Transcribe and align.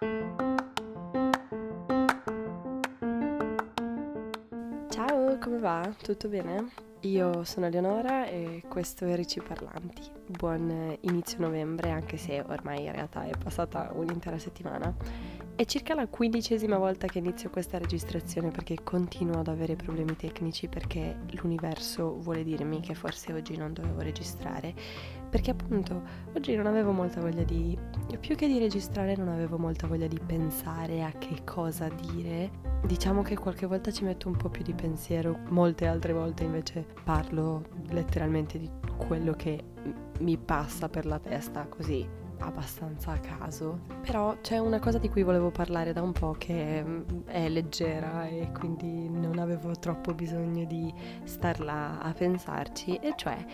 Ciao, 0.00 0.16
come 5.38 5.58
va? 5.58 5.94
Tutto 6.02 6.28
bene? 6.28 6.70
Io 7.00 7.44
sono 7.44 7.66
Eleonora 7.66 8.24
e 8.24 8.62
questo 8.66 9.04
è 9.04 9.14
Ricci 9.14 9.42
Parlanti. 9.42 10.10
Buon 10.26 10.96
inizio 11.02 11.40
novembre, 11.40 11.90
anche 11.90 12.16
se 12.16 12.40
ormai 12.40 12.86
in 12.86 12.92
realtà 12.92 13.24
è 13.24 13.32
passata 13.36 13.90
un'intera 13.92 14.38
settimana. 14.38 14.96
È 15.60 15.66
circa 15.66 15.94
la 15.94 16.06
quindicesima 16.06 16.78
volta 16.78 17.06
che 17.06 17.18
inizio 17.18 17.50
questa 17.50 17.76
registrazione 17.76 18.48
perché 18.48 18.78
continuo 18.82 19.40
ad 19.40 19.48
avere 19.48 19.76
problemi 19.76 20.16
tecnici 20.16 20.68
perché 20.68 21.18
l'universo 21.32 22.18
vuole 22.18 22.42
dirmi 22.44 22.80
che 22.80 22.94
forse 22.94 23.34
oggi 23.34 23.58
non 23.58 23.74
dovevo 23.74 24.00
registrare 24.00 24.72
perché 25.28 25.50
appunto 25.50 26.02
oggi 26.34 26.56
non 26.56 26.64
avevo 26.64 26.92
molta 26.92 27.20
voglia 27.20 27.42
di 27.42 27.76
più 28.18 28.36
che 28.36 28.46
di 28.46 28.58
registrare 28.58 29.16
non 29.16 29.28
avevo 29.28 29.58
molta 29.58 29.86
voglia 29.86 30.06
di 30.06 30.18
pensare 30.18 31.04
a 31.04 31.12
che 31.12 31.44
cosa 31.44 31.90
dire. 31.90 32.50
Diciamo 32.86 33.20
che 33.20 33.36
qualche 33.36 33.66
volta 33.66 33.92
ci 33.92 34.04
metto 34.04 34.28
un 34.28 34.38
po' 34.38 34.48
più 34.48 34.62
di 34.62 34.72
pensiero 34.72 35.40
molte 35.50 35.86
altre 35.86 36.14
volte 36.14 36.42
invece 36.42 36.86
parlo 37.04 37.66
letteralmente 37.90 38.58
di 38.58 38.70
quello 38.96 39.34
che 39.34 39.62
mi 40.20 40.38
passa 40.38 40.88
per 40.88 41.04
la 41.04 41.18
testa 41.18 41.66
così 41.68 42.19
abbastanza 42.40 43.12
a 43.12 43.18
caso 43.18 43.80
però 44.02 44.36
c'è 44.40 44.58
una 44.58 44.78
cosa 44.78 44.98
di 44.98 45.08
cui 45.08 45.22
volevo 45.22 45.50
parlare 45.50 45.92
da 45.92 46.02
un 46.02 46.12
po' 46.12 46.34
che 46.38 46.84
è 47.26 47.48
leggera 47.48 48.26
e 48.26 48.50
quindi 48.52 49.08
non 49.08 49.38
avevo 49.38 49.78
troppo 49.78 50.14
bisogno 50.14 50.64
di 50.64 50.92
star 51.24 51.60
là 51.60 52.00
a 52.00 52.12
pensarci 52.12 52.96
e 52.96 53.14
cioè 53.16 53.44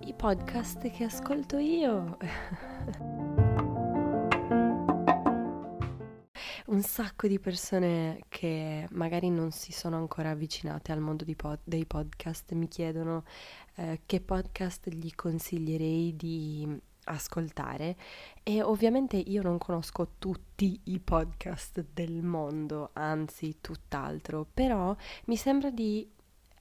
i 0.00 0.14
podcast 0.14 0.88
che 0.90 1.04
ascolto 1.04 1.58
io. 1.58 2.16
un 6.68 6.82
sacco 6.82 7.26
di 7.26 7.38
persone 7.38 8.20
che 8.28 8.86
magari 8.90 9.30
non 9.30 9.50
si 9.52 9.72
sono 9.72 9.96
ancora 9.96 10.30
avvicinate 10.30 10.92
al 10.92 11.00
mondo 11.00 11.24
pod- 11.34 11.60
dei 11.64 11.86
podcast 11.86 12.52
mi 12.52 12.68
chiedono 12.68 13.24
eh, 13.76 14.02
che 14.04 14.20
podcast 14.20 14.90
gli 14.90 15.14
consiglierei 15.14 16.14
di 16.14 16.80
ascoltare 17.08 17.96
e 18.42 18.62
ovviamente 18.62 19.16
io 19.16 19.42
non 19.42 19.58
conosco 19.58 20.12
tutti 20.18 20.80
i 20.84 20.98
podcast 21.00 21.84
del 21.92 22.22
mondo, 22.22 22.90
anzi 22.92 23.58
tutt'altro, 23.60 24.46
però 24.52 24.94
mi 25.24 25.36
sembra 25.36 25.70
di 25.70 26.08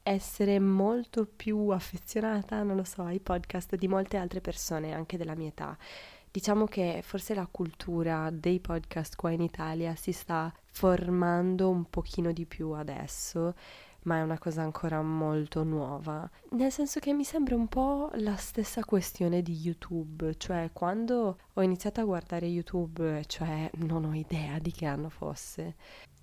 essere 0.04 0.60
molto 0.60 1.26
più 1.26 1.70
affezionata, 1.70 2.64
non 2.64 2.78
lo 2.78 2.84
so, 2.84 3.04
ai 3.04 3.20
podcast 3.20 3.76
di 3.76 3.88
molte 3.88 4.18
altre 4.18 4.40
persone, 4.40 4.94
anche 4.94 5.18
della 5.18 5.36
mia 5.36 5.50
età. 5.50 5.78
Diciamo 6.32 6.66
che 6.66 7.02
forse 7.04 7.34
la 7.34 7.48
cultura 7.50 8.30
dei 8.32 8.60
podcast 8.60 9.16
qua 9.16 9.32
in 9.32 9.42
Italia 9.42 9.96
si 9.96 10.12
sta 10.12 10.54
formando 10.72 11.70
un 11.70 11.90
pochino 11.90 12.32
di 12.32 12.46
più 12.46 12.72
adesso, 12.72 13.56
ma 14.04 14.18
è 14.18 14.22
una 14.22 14.38
cosa 14.38 14.62
ancora 14.62 15.02
molto 15.02 15.64
nuova. 15.64 16.30
Nel 16.52 16.72
senso 16.72 17.00
che 17.00 17.14
mi 17.14 17.24
sembra 17.24 17.56
un 17.56 17.68
po' 17.68 18.10
la 18.16 18.36
stessa 18.36 18.84
questione 18.84 19.42
di 19.42 19.54
YouTube, 19.54 20.36
cioè 20.38 20.70
quando 20.74 21.38
ho 21.54 21.62
iniziato 21.62 22.02
a 22.02 22.06
guardare 22.06 22.46
YouTube, 22.46 23.24
cioè 23.28 23.70
non 23.76 24.06
ho 24.06 24.14
idea 24.14 24.60
di 24.60 24.72
che 24.72 24.86
anno 24.86 25.10
fosse 25.10 25.76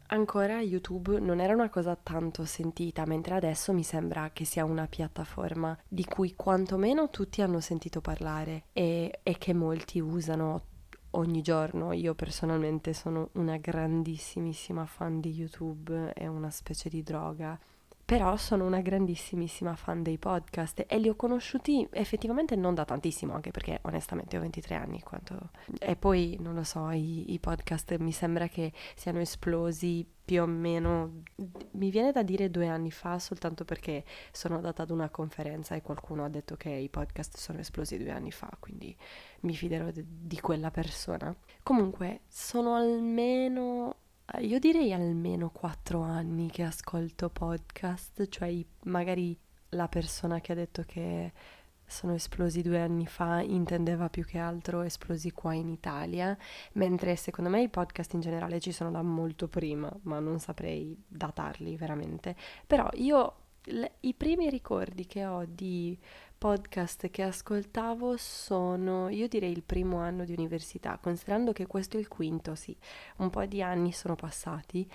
ancora 0.08 0.61
YouTube 0.61 1.19
non 1.19 1.41
era 1.41 1.55
una 1.55 1.69
cosa 1.69 1.97
tanto 1.97 2.44
sentita, 2.44 3.05
mentre 3.06 3.34
adesso 3.34 3.72
mi 3.72 3.83
sembra 3.83 4.31
che 4.33 4.44
sia 4.44 4.64
una 4.64 4.86
piattaforma 4.86 5.77
di 5.88 6.05
cui 6.05 6.34
quantomeno 6.34 7.11
tutti 7.11 7.42
hanno 7.42 7.61
sentito 7.61 8.00
parlare 8.00 8.64
e, 8.72 9.20
e 9.22 9.38
che 9.38 9.55
molti 9.55 10.00
usano 10.00 10.72
ogni 11.17 11.43
giorno. 11.43 11.93
Io 11.93 12.15
personalmente 12.15 12.93
sono 12.93 13.29
una 13.33 13.57
grandissimissima 13.57 14.87
fan 14.87 15.21
di 15.21 15.33
YouTube, 15.33 16.12
è 16.12 16.27
una 16.27 16.51
specie 16.51 16.89
di 16.89 17.03
droga 17.03 17.59
però 18.05 18.36
sono 18.36 18.66
una 18.66 18.80
grandissimissima 18.80 19.74
fan 19.77 20.02
dei 20.02 20.19
podcast 20.19 20.84
e 20.86 20.98
li 20.98 21.09
ho 21.09 21.16
conosciuti 21.16 21.87
effettivamente 21.91 22.54
non 22.54 22.75
da 22.75 22.84
tantissimo, 22.84 23.32
anche 23.32 23.50
perché 23.50 23.78
onestamente 23.82 24.37
ho 24.37 24.41
23 24.41 24.75
anni. 24.75 25.00
Quanto... 25.00 25.50
E 25.78 25.97
poi, 25.97 26.37
non 26.41 26.54
lo 26.54 26.64
so, 26.64 26.91
i, 26.91 27.32
i, 27.32 27.38
podcast 27.38 27.97
mi 27.97 28.12
sembra 28.12 28.47
che 28.48 28.72
siano 28.94 29.20
esplosi 29.20 30.06
più 30.25 30.43
o 30.43 30.47
meno, 30.47 31.22
mi 31.72 31.91
viene 31.91 32.12
da 32.12 32.22
dire 32.22 32.50
due 32.50 32.69
anni 32.69 32.91
fa, 32.91 33.19
soltanto 33.19 33.64
perché 33.64 34.04
sono 34.32 34.56
andata 34.56 34.82
ad 34.82 34.91
una 34.91 35.10
conferenza 35.10 35.75
e 35.75 35.82
qualcuno 35.82 36.25
ha 36.25 36.28
detto 36.28 36.56
che 36.56 36.70
i 36.70 36.88
podcast 36.88 37.37
sono 37.37 37.59
esplosi 37.59 37.98
due 37.98 38.10
anni 38.10 38.31
fa, 38.31 38.50
quindi 38.59 38.94
mi 39.41 39.54
fiderò 39.54 39.91
di, 39.93 40.41
quella 40.41 40.70
persona. 40.70 41.34
Comunque, 41.62 42.20
sono 42.28 42.75
almeno 42.75 43.97
io 44.41 44.59
direi 44.59 44.93
almeno 44.93 45.51
quattro 45.51 46.03
anni 46.03 46.51
che 46.51 46.62
ascolto 46.62 47.29
podcast, 47.31 48.29
cioè 48.29 48.53
magari 48.85 49.39
la 49.71 49.89
persona 49.89 50.41
che 50.41 50.53
ha 50.53 50.55
detto 50.55 50.83
che 50.87 51.33
sono 51.87 52.15
esplosi 52.15 52.62
due 52.62 52.81
anni 52.81 53.07
fa 53.07 53.41
intendeva 53.41 54.09
più 54.09 54.25
che 54.25 54.39
altro 54.39 54.83
esplosi 54.83 55.31
qua 55.33 55.53
in 55.53 55.69
Italia, 55.69 56.37
mentre 56.73 57.15
secondo 57.17 57.51
me 57.51 57.62
i 57.62 57.69
podcast 57.69 58.15
in 58.15 58.21
generale 58.21 58.61
ci 58.61 58.73
sono 58.73 58.91
da 58.91 59.03
molto 59.03 59.49
prima, 59.49 59.95
ma 60.03 60.19
non 60.19 60.41
saprei 60.41 60.97
datarli 61.06 61.77
veramente. 61.77 62.35
Però 62.67 62.89
io 62.95 63.35
le, 63.65 63.97
i 64.01 64.15
primi 64.15 64.49
ricordi 64.51 65.06
che 65.06 65.27
ho 65.27 65.45
di 65.47 65.97
podcast 66.44 67.09
che 67.09 67.22
ascoltavo 67.22 68.19
sono, 68.19 69.09
io 69.09 69.28
direi, 69.28 69.50
il 69.50 69.62
primo 69.62 70.00
anno 70.00 70.27
di 70.27 70.34
università, 70.34 70.99
considerando 71.00 71.53
che 71.53 71.66
questo 71.66 71.97
è 71.97 72.00
il 72.00 72.06
quinto, 72.06 72.55
sì, 72.55 72.77
un 73.16 73.31
po' 73.31 73.47
di 73.47 73.62
anni 73.62 73.93
sono 73.93 74.15
passati, 74.15 74.87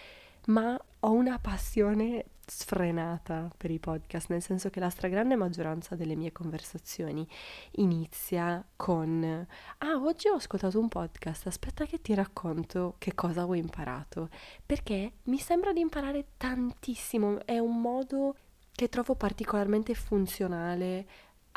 ma 0.45 0.79
ho 0.99 1.11
una 1.11 1.39
passione 1.39 2.25
sfrenata 2.45 3.49
per 3.57 3.71
i 3.71 3.79
podcast, 3.79 4.29
nel 4.29 4.43
senso 4.43 4.69
che 4.69 4.79
la 4.79 4.91
stragrande 4.91 5.35
maggioranza 5.35 5.95
delle 5.95 6.15
mie 6.15 6.31
conversazioni 6.31 7.27
inizia 7.77 8.63
con 8.75 9.47
Ah, 9.79 9.95
oggi 9.95 10.27
ho 10.27 10.35
ascoltato 10.35 10.79
un 10.79 10.87
podcast, 10.87 11.47
aspetta 11.47 11.85
che 11.85 11.99
ti 11.99 12.13
racconto 12.13 12.93
che 12.99 13.15
cosa 13.15 13.47
ho 13.47 13.55
imparato, 13.55 14.29
perché 14.63 15.13
mi 15.23 15.39
sembra 15.39 15.73
di 15.73 15.79
imparare 15.79 16.25
tantissimo, 16.37 17.43
è 17.43 17.57
un 17.57 17.81
modo 17.81 18.35
che 18.71 18.87
trovo 18.87 19.15
particolarmente 19.15 19.93
funzionale 19.93 21.05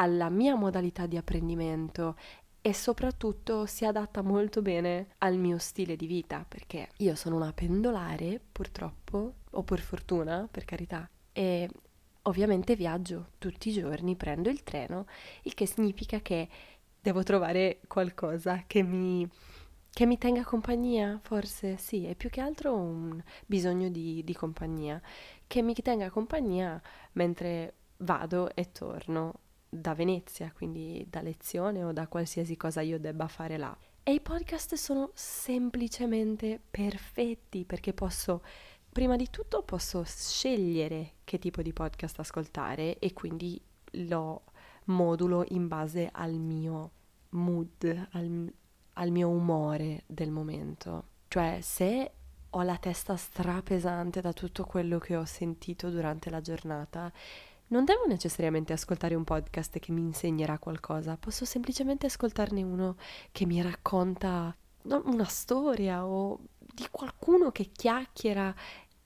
alla 0.03 0.29
mia 0.29 0.57
modalità 0.57 1.07
di 1.07 1.17
apprendimento 1.17 2.17
e 2.61 2.75
soprattutto 2.75 3.67
si 3.67 3.85
adatta 3.85 4.23
molto 4.23 4.63
bene 4.63 5.09
al 5.19 5.37
mio 5.37 5.59
stile 5.59 5.97
di 5.97 6.07
vita 6.07 6.45
perché 6.47 6.89
io 6.99 7.15
sono 7.15 7.37
una 7.37 7.53
pendolare 7.53 8.41
purtroppo 8.53 9.35
o 9.51 9.63
per 9.63 9.81
fortuna 9.81 10.49
per 10.51 10.65
carità 10.65 11.09
e 11.33 11.69
ovviamente 12.23 12.77
viaggio 12.77 13.31
tutti 13.39 13.71
i 13.71 13.73
giorni 13.73 14.17
prendo 14.17 14.49
il 14.49 14.63
treno 14.63 15.07
il 15.43 15.55
che 15.55 15.67
significa 15.67 16.21
che 16.21 16.49
devo 17.01 17.23
trovare 17.23 17.81
qualcosa 17.87 18.65
che 18.67 18.83
mi 18.83 19.29
che 19.95 20.07
mi 20.07 20.17
tenga 20.17 20.43
compagnia, 20.43 21.21
forse 21.23 21.77
sì, 21.77 22.07
è 22.07 22.15
più 22.15 22.31
che 22.31 22.41
altro 22.41 22.75
un 22.75 23.23
bisogno 23.45 23.91
di, 23.91 24.25
di 24.25 24.33
compagnia, 24.33 24.99
che 25.47 25.61
mi 25.61 25.75
tenga 25.75 26.09
compagnia 26.09 26.81
mentre 27.13 27.75
vado 27.99 28.55
e 28.55 28.73
torno 28.73 29.35
da 29.75 29.95
Venezia, 29.95 30.53
quindi 30.55 31.07
da 31.09 31.23
lezione 31.23 31.83
o 31.83 31.93
da 31.93 32.07
qualsiasi 32.07 32.59
cosa 32.59 32.83
io 32.83 33.01
debba 33.01 33.27
fare 33.27 33.57
là. 33.57 33.75
E 34.03 34.13
i 34.13 34.21
podcast 34.21 34.75
sono 34.75 35.13
semplicemente 35.15 36.61
perfetti 36.71 37.65
perché 37.65 37.95
posso, 37.95 38.43
prima 38.93 39.17
di 39.17 39.31
tutto, 39.31 39.63
posso 39.63 40.03
scegliere 40.05 41.13
che 41.25 41.39
tipo 41.39 41.63
di 41.63 41.73
podcast 41.73 42.19
ascoltare 42.19 42.99
e 42.99 43.15
quindi 43.15 43.59
lo 43.93 44.43
modulo 44.87 45.47
in 45.49 45.69
base 45.69 46.11
al 46.13 46.35
mio 46.35 46.91
mood, 47.31 48.09
al, 48.11 48.53
al 48.93 49.11
mio 49.11 49.29
umore 49.31 50.03
del 50.07 50.31
momento. 50.31 51.05
Cioè, 51.29 51.61
se 51.63 52.13
ho 52.51 52.63
la 52.63 52.77
testa 52.77 53.17
strapesante 53.17 54.21
da 54.21 54.35
tutto 54.35 54.65
quello 54.65 54.99
che 54.99 55.17
ho 55.17 55.25
sentito 55.25 55.89
durante 55.89 56.29
la 56.29 56.43
giornata, 56.43 57.11
non 57.69 57.85
devo 57.85 58.05
necessariamente 58.07 58.73
ascoltare 58.73 59.15
un 59.15 59.25
podcast 59.25 59.79
che 59.79 59.93
mi 59.93 60.03
insegnerà 60.03 60.59
qualcosa, 60.59 61.17
posso 61.17 61.45
semplicemente 61.45 62.07
ascoltarne 62.07 62.63
uno 62.63 62.97
che 63.31 63.47
mi 63.47 63.63
racconta 63.63 64.55
una 64.85 65.25
storia 65.25 66.05
o 66.05 66.39
di 66.59 66.87
qualcuno 66.91 67.51
che 67.51 67.71
chiacchiera 67.73 68.55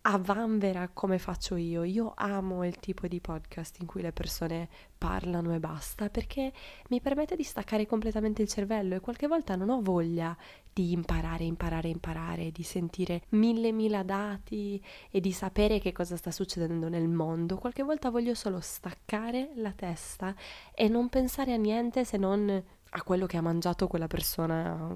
a 0.08 0.18
vanvera 0.18 0.88
come 0.92 1.18
faccio 1.18 1.56
io. 1.56 1.82
Io 1.82 2.12
amo 2.14 2.64
il 2.64 2.78
tipo 2.78 3.08
di 3.08 3.20
podcast 3.20 3.80
in 3.80 3.86
cui 3.86 4.02
le 4.02 4.12
persone 4.12 4.68
parlano 4.96 5.52
e 5.52 5.58
basta 5.58 6.08
perché 6.10 6.52
mi 6.90 7.00
permette 7.00 7.34
di 7.34 7.42
staccare 7.42 7.86
completamente 7.86 8.40
il 8.40 8.48
cervello 8.48 8.94
e 8.94 9.00
qualche 9.00 9.26
volta 9.26 9.56
non 9.56 9.68
ho 9.68 9.82
voglia 9.82 10.36
di 10.72 10.92
imparare, 10.92 11.42
imparare, 11.42 11.88
imparare, 11.88 12.52
di 12.52 12.62
sentire 12.62 13.22
mille 13.30 13.72
mila 13.72 14.04
dati 14.04 14.80
e 15.10 15.18
di 15.20 15.32
sapere 15.32 15.80
che 15.80 15.90
cosa 15.90 16.16
sta 16.16 16.30
succedendo 16.30 16.88
nel 16.88 17.08
mondo. 17.08 17.56
Qualche 17.56 17.82
volta 17.82 18.08
voglio 18.08 18.34
solo 18.34 18.60
staccare 18.60 19.54
la 19.56 19.72
testa 19.72 20.36
e 20.72 20.86
non 20.86 21.08
pensare 21.08 21.52
a 21.52 21.56
niente 21.56 22.04
se 22.04 22.16
non 22.16 22.62
a 22.96 23.02
quello 23.02 23.26
che 23.26 23.36
ha 23.36 23.42
mangiato 23.42 23.86
quella 23.86 24.06
persona 24.06 24.90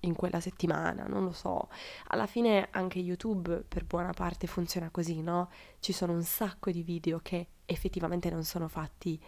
in 0.00 0.14
quella 0.14 0.40
settimana, 0.40 1.04
non 1.04 1.24
lo 1.24 1.32
so. 1.32 1.68
Alla 2.08 2.26
fine 2.26 2.68
anche 2.70 2.98
YouTube 2.98 3.64
per 3.68 3.84
buona 3.84 4.12
parte 4.12 4.46
funziona 4.46 4.90
così, 4.90 5.20
no? 5.20 5.50
Ci 5.78 5.92
sono 5.92 6.12
un 6.12 6.22
sacco 6.22 6.70
di 6.70 6.82
video 6.82 7.20
che 7.22 7.48
effettivamente 7.66 8.30
non 8.30 8.44
sono 8.44 8.68
fatti 8.68 9.20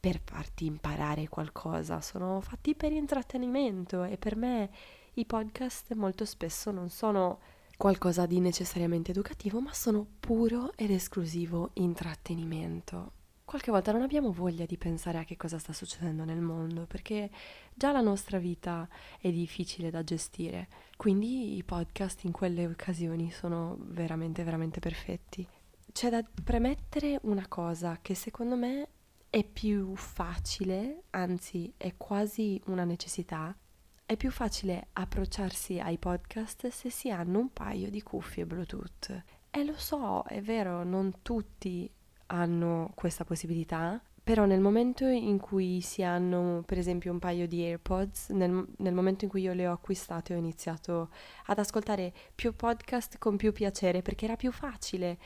per 0.00 0.20
farti 0.24 0.64
imparare 0.64 1.28
qualcosa, 1.28 2.00
sono 2.00 2.40
fatti 2.40 2.74
per 2.74 2.92
intrattenimento 2.92 4.04
e 4.04 4.16
per 4.16 4.36
me 4.36 4.70
i 5.14 5.26
podcast 5.26 5.92
molto 5.94 6.24
spesso 6.24 6.70
non 6.70 6.88
sono 6.88 7.40
qualcosa 7.76 8.26
di 8.26 8.40
necessariamente 8.40 9.10
educativo, 9.10 9.60
ma 9.60 9.72
sono 9.72 10.06
puro 10.18 10.72
ed 10.74 10.90
esclusivo 10.90 11.70
intrattenimento. 11.74 13.17
Qualche 13.48 13.70
volta 13.70 13.92
non 13.92 14.02
abbiamo 14.02 14.30
voglia 14.30 14.66
di 14.66 14.76
pensare 14.76 15.16
a 15.16 15.24
che 15.24 15.38
cosa 15.38 15.58
sta 15.58 15.72
succedendo 15.72 16.22
nel 16.22 16.38
mondo, 16.38 16.84
perché 16.84 17.30
già 17.72 17.92
la 17.92 18.02
nostra 18.02 18.36
vita 18.36 18.86
è 19.18 19.32
difficile 19.32 19.88
da 19.88 20.04
gestire, 20.04 20.68
quindi 20.98 21.56
i 21.56 21.64
podcast 21.64 22.24
in 22.24 22.32
quelle 22.32 22.66
occasioni 22.66 23.30
sono 23.30 23.78
veramente, 23.80 24.44
veramente 24.44 24.80
perfetti. 24.80 25.48
C'è 25.90 26.10
da 26.10 26.22
premettere 26.44 27.20
una 27.22 27.48
cosa 27.48 27.98
che 28.02 28.14
secondo 28.14 28.54
me 28.54 28.88
è 29.30 29.42
più 29.44 29.96
facile, 29.96 31.04
anzi 31.08 31.72
è 31.78 31.94
quasi 31.96 32.60
una 32.66 32.84
necessità, 32.84 33.56
è 34.04 34.16
più 34.18 34.30
facile 34.30 34.88
approcciarsi 34.92 35.80
ai 35.80 35.96
podcast 35.96 36.68
se 36.68 36.90
si 36.90 37.10
hanno 37.10 37.38
un 37.38 37.50
paio 37.54 37.88
di 37.88 38.02
cuffie 38.02 38.44
Bluetooth. 38.44 39.22
E 39.48 39.64
lo 39.64 39.78
so, 39.78 40.22
è 40.24 40.42
vero, 40.42 40.84
non 40.84 41.22
tutti 41.22 41.90
hanno 42.28 42.92
questa 42.94 43.24
possibilità, 43.24 44.00
però 44.22 44.44
nel 44.44 44.60
momento 44.60 45.06
in 45.06 45.38
cui 45.38 45.80
si 45.80 46.02
hanno 46.02 46.62
per 46.66 46.76
esempio 46.76 47.10
un 47.10 47.18
paio 47.18 47.48
di 47.48 47.62
AirPods, 47.62 48.28
nel, 48.30 48.66
nel, 48.76 48.92
momento 48.92 49.24
in 49.24 49.30
cui 49.30 49.42
io 49.42 49.54
le 49.54 49.66
ho 49.66 49.72
acquistate 49.72 50.34
ho 50.34 50.36
iniziato 50.36 51.10
ad 51.46 51.58
ascoltare 51.58 52.12
più 52.34 52.54
podcast 52.54 53.16
con 53.18 53.36
più 53.36 53.52
piacere 53.52 54.02
perché 54.02 54.26
era 54.26 54.36
più 54.36 54.52
facile, 54.52 55.18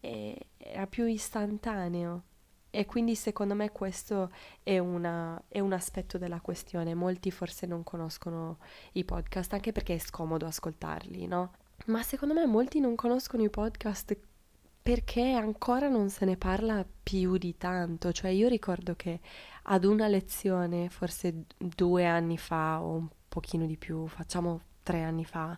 era 0.00 0.86
più 0.86 1.06
istantaneo. 1.06 2.24
E 2.72 2.86
quindi 2.86 3.16
secondo 3.16 3.54
me 3.54 3.72
questo 3.72 4.30
è, 4.62 4.78
una, 4.78 5.42
è, 5.48 5.58
un 5.58 5.72
aspetto 5.72 6.18
della 6.18 6.40
questione. 6.40 6.94
Molti 6.94 7.32
forse 7.32 7.66
non 7.66 7.82
conoscono 7.82 8.58
i 8.92 9.04
podcast, 9.04 9.52
anche 9.54 9.72
perché 9.72 9.94
è 9.94 9.98
scomodo 9.98 10.46
ascoltarli, 10.46 11.26
no? 11.26 11.52
Ma 11.86 12.02
secondo 12.02 12.34
me 12.34 12.46
molti 12.46 12.78
non 12.78 12.94
conoscono 12.94 13.42
i 13.42 13.50
podcast 13.50 14.16
perché 14.82 15.32
ancora 15.32 15.88
non 15.88 16.08
se 16.10 16.24
ne 16.24 16.36
parla 16.36 16.84
più 17.02 17.36
di 17.36 17.56
tanto. 17.56 18.12
Cioè 18.12 18.30
io 18.30 18.48
ricordo 18.48 18.94
che 18.96 19.20
ad 19.64 19.84
una 19.84 20.08
lezione, 20.08 20.88
forse 20.88 21.44
due 21.56 22.06
anni 22.06 22.38
fa 22.38 22.82
o 22.82 22.96
un 22.96 23.08
pochino 23.28 23.66
di 23.66 23.76
più, 23.76 24.06
facciamo 24.06 24.62
tre 24.82 25.02
anni 25.02 25.24
fa, 25.24 25.56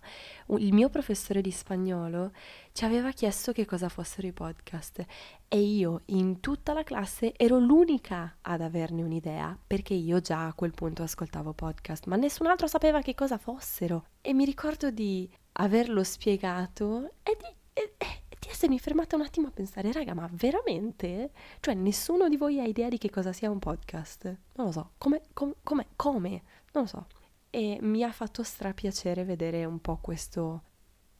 il 0.59 0.75
mio 0.75 0.89
professore 0.91 1.41
di 1.41 1.51
spagnolo 1.51 2.33
ci 2.73 2.85
aveva 2.85 3.13
chiesto 3.13 3.53
che 3.53 3.65
cosa 3.65 3.89
fossero 3.89 4.27
i 4.27 4.33
podcast 4.33 5.05
e 5.49 5.59
io 5.59 6.03
in 6.07 6.41
tutta 6.41 6.73
la 6.73 6.83
classe 6.83 7.33
ero 7.37 7.59
l'unica 7.59 8.37
ad 8.43 8.61
averne 8.61 9.03
un'idea 9.03 9.57
perché 9.67 9.95
io 9.95 10.21
già 10.21 10.47
a 10.47 10.55
quel 10.55 10.75
punto 10.75 11.03
ascoltavo 11.03 11.53
podcast, 11.53 12.07
ma 12.07 12.17
nessun 12.17 12.47
altro 12.47 12.67
sapeva 12.67 13.01
che 13.01 13.15
cosa 13.15 13.39
fossero 13.39 14.07
e 14.21 14.35
mi 14.35 14.45
ricordo 14.45 14.91
di 14.91 15.31
averlo 15.53 16.03
spiegato 16.03 17.13
e 17.23 17.37
di, 17.39 17.57
e, 17.73 17.95
e 17.97 18.32
di 18.43 18.49
essermi 18.51 18.79
fermata 18.81 19.15
un 19.15 19.23
attimo 19.23 19.47
a 19.47 19.53
pensare, 19.53 19.93
raga, 19.93 20.15
ma 20.15 20.29
veramente? 20.33 21.31
Cioè 21.61 21.75
nessuno 21.75 22.29
di 22.29 22.37
voi 22.37 22.59
ha 22.59 22.65
idea 22.65 22.89
di 22.89 22.99
che 22.99 23.11
cosa 23.11 23.33
sia 23.33 23.51
un 23.51 23.61
podcast? 23.61 24.25
Non 24.55 24.67
lo 24.67 24.73
so, 24.73 24.91
come, 24.99 25.23
come, 25.33 25.55
come, 25.63 25.87
come? 25.95 26.43
Non 26.73 26.83
lo 26.85 26.87
so 26.87 27.07
e 27.55 27.79
mi 27.83 28.03
ha 28.03 28.11
fatto 28.11 28.43
strapiacere 28.43 29.25
vedere 29.25 29.67
un 29.67 29.79
po' 29.79 29.99
questo 29.99 30.63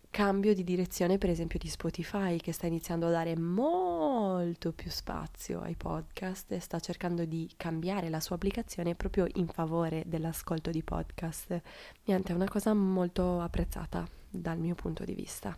cambio 0.09 0.55
di 0.55 0.65
direzione 0.65 1.19
per 1.19 1.29
esempio 1.29 1.59
di 1.59 1.69
Spotify 1.69 2.39
che 2.39 2.53
sta 2.53 2.67
iniziando 2.67 3.09
a 3.09 3.11
dare 3.11 3.37
molto 3.37 4.73
più 4.73 4.91
spazio 4.91 5.61
ai 5.61 5.77
podcast 5.77 6.51
e 6.53 6.61
sta 6.61 6.81
cercando 6.81 7.27
di 7.27 7.51
cambiare 7.59 8.09
la 8.09 8.19
sua 8.19 8.37
applicazione 8.37 8.95
proprio 8.95 9.27
in 9.35 9.47
favore 9.47 10.05
dell'ascolto 10.07 10.71
di 10.71 10.83
podcast. 10.83 11.61
Niente, 12.05 12.33
è 12.33 12.35
una 12.35 12.49
cosa 12.49 12.73
molto 12.73 13.41
apprezzata 13.41 14.07
dal 14.31 14.59
mio 14.59 14.75
punto 14.75 15.05
di 15.05 15.13
vista. 15.15 15.55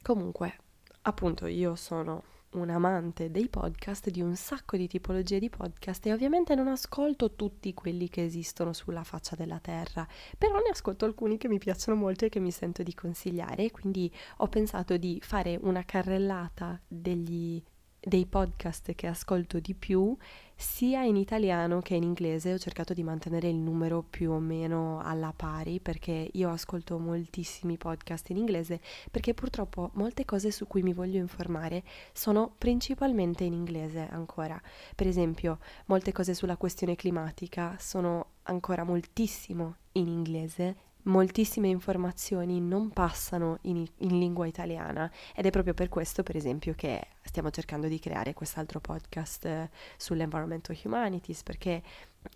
Comunque, 0.00 0.56
appunto, 1.04 1.46
io 1.46 1.74
sono 1.74 2.22
un 2.54 2.70
amante 2.70 3.30
dei 3.30 3.48
podcast, 3.48 4.10
di 4.10 4.20
un 4.20 4.36
sacco 4.36 4.76
di 4.76 4.86
tipologie 4.86 5.38
di 5.38 5.50
podcast 5.50 6.06
e 6.06 6.12
ovviamente 6.12 6.54
non 6.54 6.68
ascolto 6.68 7.34
tutti 7.34 7.74
quelli 7.74 8.08
che 8.08 8.24
esistono 8.24 8.72
sulla 8.72 9.02
faccia 9.02 9.36
della 9.36 9.58
terra, 9.58 10.06
però 10.38 10.56
ne 10.58 10.70
ascolto 10.70 11.04
alcuni 11.04 11.36
che 11.36 11.48
mi 11.48 11.58
piacciono 11.58 11.98
molto 11.98 12.24
e 12.24 12.28
che 12.28 12.40
mi 12.40 12.52
sento 12.52 12.82
di 12.82 12.94
consigliare, 12.94 13.70
quindi 13.70 14.12
ho 14.38 14.48
pensato 14.48 14.96
di 14.96 15.20
fare 15.22 15.58
una 15.60 15.84
carrellata 15.84 16.80
degli 16.86 17.62
dei 18.04 18.26
podcast 18.26 18.94
che 18.94 19.06
ascolto 19.06 19.58
di 19.58 19.74
più 19.74 20.14
sia 20.54 21.02
in 21.02 21.16
italiano 21.16 21.80
che 21.80 21.94
in 21.94 22.02
inglese. 22.02 22.52
Ho 22.52 22.58
cercato 22.58 22.92
di 22.92 23.02
mantenere 23.02 23.48
il 23.48 23.56
numero 23.56 24.02
più 24.02 24.30
o 24.30 24.38
meno 24.38 25.00
alla 25.02 25.32
pari 25.34 25.80
perché 25.80 26.28
io 26.32 26.50
ascolto 26.50 26.98
moltissimi 26.98 27.76
podcast 27.78 28.30
in 28.30 28.36
inglese 28.36 28.80
perché 29.10 29.34
purtroppo 29.34 29.90
molte 29.94 30.24
cose 30.24 30.50
su 30.50 30.66
cui 30.66 30.82
mi 30.82 30.92
voglio 30.92 31.18
informare 31.18 31.82
sono 32.12 32.54
principalmente 32.56 33.44
in 33.44 33.52
inglese 33.52 34.06
ancora. 34.10 34.60
Per 34.94 35.06
esempio 35.06 35.58
molte 35.86 36.12
cose 36.12 36.34
sulla 36.34 36.56
questione 36.56 36.96
climatica 36.96 37.76
sono 37.78 38.26
ancora 38.42 38.84
moltissimo 38.84 39.76
in 39.92 40.08
inglese 40.08 40.92
moltissime 41.04 41.68
informazioni 41.68 42.60
non 42.60 42.90
passano 42.90 43.58
in, 43.62 43.86
in, 43.98 44.18
lingua 44.18 44.46
italiana 44.46 45.10
ed 45.34 45.46
è 45.46 45.50
proprio 45.50 45.74
per 45.74 45.88
questo, 45.88 46.22
per 46.22 46.36
esempio, 46.36 46.74
che 46.74 47.08
stiamo 47.22 47.50
cercando 47.50 47.88
di 47.88 47.98
creare 47.98 48.34
quest'altro 48.34 48.80
podcast 48.80 49.44
eh, 49.44 49.70
sull'environmental 49.96 50.76
humanities, 50.84 51.42
perché 51.42 51.82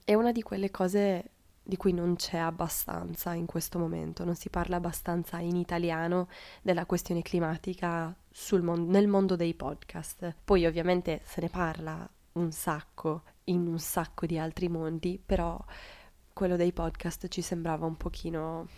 è 0.04 0.14
una 0.14 0.32
di 0.32 0.42
quelle 0.42 0.70
cose 0.70 1.30
di 1.62 1.76
cui 1.76 1.92
non 1.92 2.16
c'è 2.16 2.38
abbastanza 2.38 3.34
in 3.34 3.44
questo 3.44 3.78
momento, 3.78 4.24
non 4.24 4.34
si 4.34 4.48
parla 4.48 4.76
abbastanza 4.76 5.38
in 5.38 5.54
italiano 5.54 6.28
della 6.62 6.86
questione 6.86 7.20
climatica 7.20 8.14
mon- 8.62 8.86
nel 8.86 9.06
mondo 9.06 9.36
dei 9.36 9.52
podcast. 9.52 10.34
Poi 10.44 10.64
ovviamente 10.64 11.20
se 11.24 11.42
ne 11.42 11.50
parla 11.50 12.08
un 12.32 12.52
sacco 12.52 13.22
in 13.44 13.66
un 13.66 13.78
sacco 13.78 14.24
di 14.24 14.38
altri 14.38 14.68
mondi, 14.68 15.20
però 15.24 15.62
quello 16.38 16.54
dei 16.54 16.72
podcast 16.72 17.26
ci 17.26 17.42
sembrava 17.42 17.84
un 17.84 17.96
pochino 17.96 18.68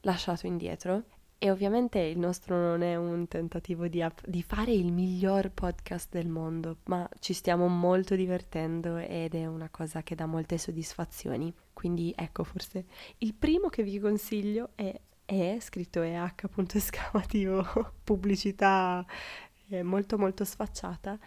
lasciato 0.00 0.46
indietro. 0.46 1.04
E 1.38 1.50
ovviamente 1.50 2.00
il 2.00 2.18
nostro 2.18 2.54
non 2.60 2.82
è 2.82 2.96
un 2.96 3.26
tentativo 3.28 3.88
di, 3.88 4.02
ap- 4.02 4.26
di, 4.26 4.42
fare 4.42 4.72
il 4.72 4.92
miglior 4.92 5.50
podcast 5.50 6.10
del 6.10 6.28
mondo, 6.28 6.80
ma 6.84 7.08
ci 7.18 7.32
stiamo 7.32 7.66
molto 7.66 8.14
divertendo 8.14 8.98
ed 8.98 9.34
è 9.34 9.46
una 9.46 9.70
cosa 9.70 10.02
che 10.02 10.14
dà 10.16 10.26
molte 10.26 10.58
soddisfazioni. 10.58 11.50
Quindi 11.72 12.12
ecco, 12.14 12.44
forse 12.44 12.84
il 13.18 13.32
primo 13.32 13.70
che 13.70 13.82
vi 13.82 13.98
consiglio 13.98 14.72
è, 14.74 14.94
è 15.24 15.56
scritto 15.60 16.02
EH 16.02 16.34
esclamativo, 16.74 17.64
pubblicità 18.04 19.02
molto 19.82 20.18
molto 20.18 20.44
sfacciata, 20.44 21.18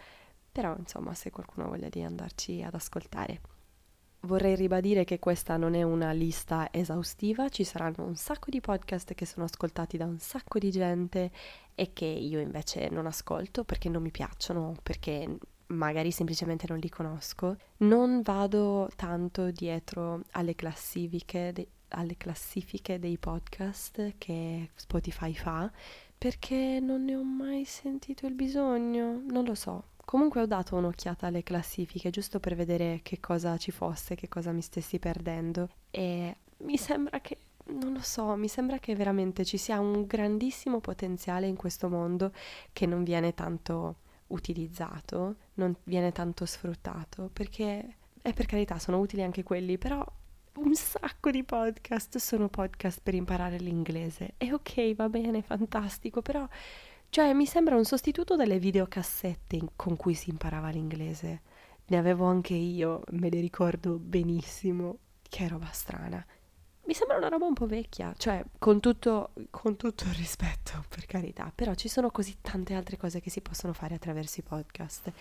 però 0.52 0.76
insomma 0.78 1.12
se 1.14 1.30
qualcuno 1.30 1.66
ha 1.66 1.70
voglia 1.70 1.88
di 1.88 2.04
andarci 2.04 2.62
ad 2.62 2.74
ascoltare. 2.74 3.61
Vorrei 4.24 4.54
ribadire 4.54 5.02
che 5.02 5.18
questa 5.18 5.56
non 5.56 5.74
è 5.74 5.82
una 5.82 6.12
lista 6.12 6.68
esaustiva, 6.70 7.48
ci 7.48 7.64
saranno 7.64 8.04
un 8.04 8.14
sacco 8.14 8.50
di 8.50 8.60
podcast 8.60 9.14
che 9.14 9.26
sono 9.26 9.46
ascoltati 9.46 9.96
da 9.96 10.04
un 10.04 10.18
sacco 10.18 10.60
di 10.60 10.70
gente 10.70 11.32
e 11.74 11.92
che 11.92 12.04
io 12.04 12.38
invece 12.38 12.88
non 12.88 13.06
ascolto 13.06 13.64
perché 13.64 13.88
non 13.88 14.00
mi 14.00 14.12
piacciono, 14.12 14.76
perché 14.80 15.38
magari 15.66 16.12
semplicemente 16.12 16.66
non 16.68 16.78
li 16.78 16.88
conosco. 16.88 17.56
Non 17.78 18.22
vado 18.22 18.88
tanto 18.94 19.50
dietro 19.50 20.22
alle 20.32 20.54
classifiche, 20.54 21.50
de- 21.52 21.68
alle 21.88 22.16
classifiche 22.16 23.00
dei 23.00 23.18
podcast 23.18 24.14
che 24.18 24.70
Spotify 24.76 25.34
fa 25.34 25.68
perché 26.22 26.78
non 26.80 27.02
ne 27.02 27.16
ho 27.16 27.24
mai 27.24 27.64
sentito 27.64 28.28
il 28.28 28.34
bisogno, 28.34 29.20
non 29.26 29.44
lo 29.44 29.56
so, 29.56 29.86
Comunque 30.12 30.42
ho 30.42 30.46
dato 30.46 30.76
un'occhiata 30.76 31.28
alle 31.28 31.42
classifiche 31.42 32.10
giusto 32.10 32.38
per 32.38 32.54
vedere 32.54 33.00
che 33.02 33.18
cosa 33.18 33.56
ci 33.56 33.70
fosse, 33.70 34.14
che 34.14 34.28
cosa 34.28 34.52
mi 34.52 34.60
stessi 34.60 34.98
perdendo 34.98 35.70
e 35.90 36.36
mi 36.58 36.76
sembra 36.76 37.22
che, 37.22 37.38
non 37.68 37.94
lo 37.94 38.02
so, 38.02 38.36
mi 38.36 38.46
sembra 38.46 38.78
che 38.78 38.94
veramente 38.94 39.42
ci 39.46 39.56
sia 39.56 39.80
un 39.80 40.04
grandissimo 40.04 40.80
potenziale 40.80 41.46
in 41.46 41.56
questo 41.56 41.88
mondo 41.88 42.30
che 42.74 42.84
non 42.84 43.04
viene 43.04 43.32
tanto 43.32 44.00
utilizzato, 44.26 45.36
non 45.54 45.74
viene 45.84 46.12
tanto 46.12 46.44
sfruttato, 46.44 47.30
perché, 47.32 47.96
eh, 48.20 48.32
per 48.34 48.44
carità, 48.44 48.78
sono 48.78 48.98
utili 48.98 49.22
anche 49.22 49.42
quelli, 49.42 49.78
però 49.78 50.04
un 50.56 50.74
sacco 50.74 51.30
di 51.30 51.42
podcast 51.42 52.18
sono 52.18 52.50
podcast 52.50 53.00
per 53.02 53.14
imparare 53.14 53.56
l'inglese. 53.56 54.34
E 54.36 54.52
ok, 54.52 54.94
va 54.94 55.08
bene, 55.08 55.40
fantastico, 55.40 56.20
però 56.20 56.46
cioè, 57.14 57.34
mi 57.34 57.44
sembra 57.44 57.76
un 57.76 57.84
sostituto 57.84 58.36
delle 58.36 58.58
videocassette 58.58 59.60
con 59.76 59.96
cui 59.96 60.14
si 60.14 60.30
imparava 60.30 60.70
l'inglese. 60.70 61.42
Ne 61.88 61.98
avevo 61.98 62.24
anche 62.24 62.54
io, 62.54 63.02
me 63.10 63.28
le 63.28 63.38
ricordo 63.38 63.98
benissimo. 63.98 64.96
che 65.28 65.46
roba 65.46 65.68
strana. 65.72 66.24
Mi 66.86 66.94
sembra 66.94 67.18
una 67.18 67.28
roba 67.28 67.44
un 67.44 67.52
po' 67.52 67.66
vecchia, 67.66 68.14
cioè 68.16 68.42
con 68.58 68.80
tutto, 68.80 69.32
con 69.50 69.76
tutto 69.76 70.04
il 70.04 70.14
rispetto, 70.14 70.82
per 70.88 71.04
carità, 71.04 71.52
però 71.54 71.74
ci 71.74 71.88
sono 71.88 72.10
così 72.10 72.38
tante 72.40 72.72
altre 72.72 72.96
cose 72.96 73.20
che 73.20 73.28
si 73.28 73.42
possono 73.42 73.74
fare 73.74 73.94
attraverso 73.94 74.40
i 74.40 74.44
podcast. 74.44 75.12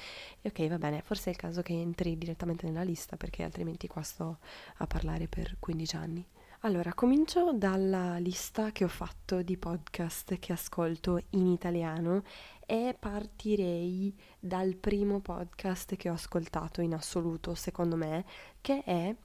E 0.41 0.47
ok, 0.47 0.69
va 0.69 0.77
bene, 0.77 1.01
forse 1.01 1.25
è 1.25 1.33
il 1.33 1.37
caso 1.37 1.61
che 1.61 1.73
entri 1.73 2.17
direttamente 2.17 2.65
nella 2.65 2.83
lista, 2.83 3.17
perché 3.17 3.43
altrimenti 3.43 3.87
qua 3.87 4.01
sto 4.01 4.37
a 4.77 4.87
parlare 4.87 5.27
per 5.27 5.57
15 5.59 5.95
anni. 5.97 6.25
Allora, 6.63 6.93
comincio 6.93 7.53
dalla 7.53 8.17
lista 8.19 8.71
che 8.71 8.83
ho 8.83 8.87
fatto 8.87 9.41
di 9.41 9.57
podcast 9.57 10.37
che 10.37 10.53
ascolto 10.53 11.19
in 11.31 11.47
italiano 11.47 12.21
e 12.67 12.95
partirei 12.99 14.15
dal 14.39 14.75
primo 14.75 15.21
podcast 15.21 15.95
che 15.95 16.07
ho 16.07 16.13
ascoltato 16.13 16.81
in 16.81 16.93
assoluto, 16.93 17.55
secondo 17.55 17.95
me, 17.95 18.25
che 18.61 18.83
è 18.83 19.15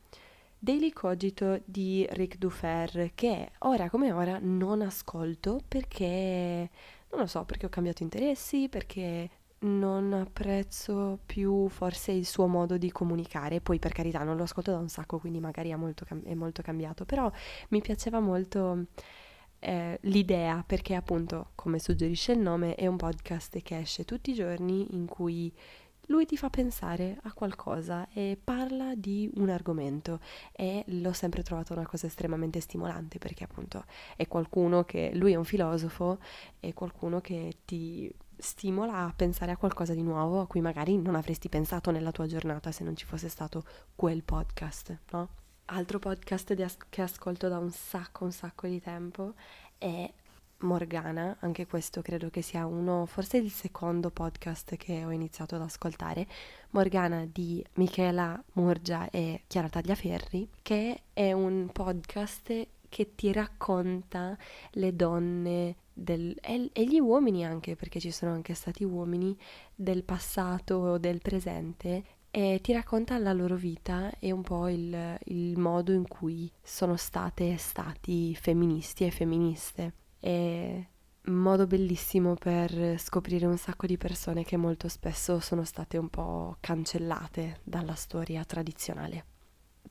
Daily 0.59 0.91
Cogito 0.93 1.61
di 1.67 2.07
Rick 2.13 2.39
Dufer, 2.39 3.11
che 3.15 3.51
ora 3.59 3.91
come 3.91 4.13
ora 4.13 4.39
non 4.41 4.81
ascolto 4.81 5.61
perché, 5.69 6.71
non 7.11 7.21
lo 7.21 7.27
so, 7.27 7.45
perché 7.45 7.67
ho 7.67 7.69
cambiato 7.69 8.03
interessi, 8.03 8.71
perché 8.71 9.29
non 9.61 10.13
apprezzo 10.13 11.19
più 11.25 11.69
forse 11.69 12.13
il 12.13 12.27
suo 12.27 12.47
modo 12.47 12.77
di 12.77 12.91
comunicare, 12.91 13.61
poi 13.61 13.79
per 13.79 13.93
carità 13.93 14.23
non 14.23 14.37
lo 14.37 14.43
ascolto 14.43 14.71
da 14.71 14.79
un 14.79 14.89
sacco, 14.89 15.19
quindi 15.19 15.41
magari 15.41 15.71
è 15.71 15.77
molto, 15.77 16.05
cam- 16.05 16.25
è 16.25 16.35
molto 16.35 16.63
cambiato, 16.63 17.05
però 17.05 17.31
mi 17.71 17.81
piaceva 17.81 18.21
molto 18.21 18.87
eh, 19.59 19.99
l'idea 20.03 20.63
perché 20.67 20.95
appunto, 20.95 21.51
come 21.55 21.79
suggerisce 21.79 22.33
il 22.33 22.39
nome, 22.39 22.75
è 22.75 22.87
un 22.87 22.97
podcast 22.97 23.61
che 23.63 23.79
esce 23.79 24.05
tutti 24.05 24.31
i 24.31 24.35
giorni 24.35 24.95
in 24.95 25.07
cui 25.07 25.53
lui 26.09 26.25
ti 26.25 26.37
fa 26.37 26.51
pensare 26.51 27.19
a 27.23 27.33
qualcosa 27.33 28.09
e 28.13 28.39
parla 28.43 28.95
di 28.95 29.31
un 29.37 29.49
argomento. 29.49 30.21
E 30.53 30.85
l'ho 30.87 31.13
sempre 31.13 31.43
trovato 31.43 31.73
una 31.73 31.87
cosa 31.87 32.07
estremamente 32.07 32.61
stimolante 32.61 33.19
perché 33.19 33.45
appunto 33.45 33.85
è 34.17 34.27
qualcuno 34.29 34.85
che 34.85 35.11
lui 35.15 35.33
è 35.33 35.37
un 35.37 35.45
filosofo, 35.45 36.19
è 36.61 36.73
qualcuno 36.75 37.21
che 37.21 37.59
ti 37.65 38.13
stimola 38.39 39.05
a 39.05 39.13
pensare 39.15 39.53
a 39.53 39.57
qualcosa 39.57 39.95
di 39.95 40.03
nuovo 40.03 40.41
a 40.41 40.47
cui 40.47 40.61
magari 40.61 40.97
non 40.97 41.15
avresti 41.15 41.49
pensato 41.49 41.91
nella 41.91 42.13
tua 42.13 42.27
giornata 42.27 42.71
se 42.73 42.85
non 42.85 42.97
ci 42.97 43.05
fosse 43.05 43.29
stato 43.29 43.65
quel 43.95 44.23
podcast, 44.23 44.99
no? 45.11 45.29
Altro 45.67 45.99
podcast 45.99 46.51
as- 46.59 46.77
che 46.89 47.03
ascolto 47.03 47.49
da 47.49 47.59
un 47.59 47.71
sacco, 47.71 48.25
un 48.25 48.33
sacco 48.33 48.67
di 48.67 48.81
tempo 48.81 49.35
è 49.79 50.11
Morgana, 50.59 51.37
anche 51.41 51.67
questo 51.67 52.01
credo 52.01 52.31
che 52.31 52.41
sia 52.41 52.67
uno, 52.67 53.05
forse 53.07 53.37
il 53.37 53.51
secondo 53.51 54.11
podcast 54.11 54.77
che 54.77 55.05
ho 55.05 55.11
iniziato 55.11 55.57
ad 55.57 55.63
ascoltare, 55.63 56.27
Morgana 56.71 57.27
di 57.27 57.65
Michela 57.75 58.43
Murgia 58.55 59.11
e 59.11 59.43
Chiara 59.47 59.69
Tagliaferri, 59.69 60.49
che 60.63 61.03
è 61.13 61.33
un 61.33 61.69
podcast 61.73 62.69
che 62.89 63.15
ti 63.15 63.33
racconta 63.33 64.37
le 64.71 64.97
donne 64.97 65.77
del, 65.97 66.37
e, 66.43 66.69
e, 66.73 66.85
gli 66.85 67.01
uomini 67.01 67.45
anche, 67.45 67.75
perché 67.75 67.99
ci 67.99 68.11
sono 68.11 68.33
anche 68.33 68.53
stati 68.53 68.85
uomini 68.85 69.37
del 69.75 70.05
passato 70.05 70.99
del 70.99 71.21
presente, 71.23 72.05
e 72.31 72.61
ti 72.63 72.75
racconta 72.75 73.17
la 73.19 73.33
loro 73.33 73.57
vita 73.57 74.13
e 74.19 74.31
un 74.31 74.43
po' 74.43 74.69
il, 74.69 75.19
il 75.25 75.59
modo 75.59 75.93
in 75.93 76.07
cui 76.07 76.51
sono 76.63 76.97
state 76.97 77.53
e 77.53 77.57
stati 77.57 78.35
femministi 78.35 79.05
e 79.05 79.11
femministe. 79.11 79.95
È 80.19 80.87
un 81.27 81.35
modo 81.35 81.67
bellissimo 81.67 82.35
per 82.35 82.99
scoprire 82.99 83.47
un 83.47 83.57
sacco 83.57 83.87
di 83.87 83.97
persone 83.97 84.45
che 84.45 84.59
molto 84.59 84.89
spesso 84.89 85.41
sono 85.41 85.65
state 85.65 85.97
un 85.97 86.11
po' 86.11 86.59
cancellate 86.61 87.61
dalla 87.65 87.95
storia 87.95 88.45
tradizionale 88.45 89.36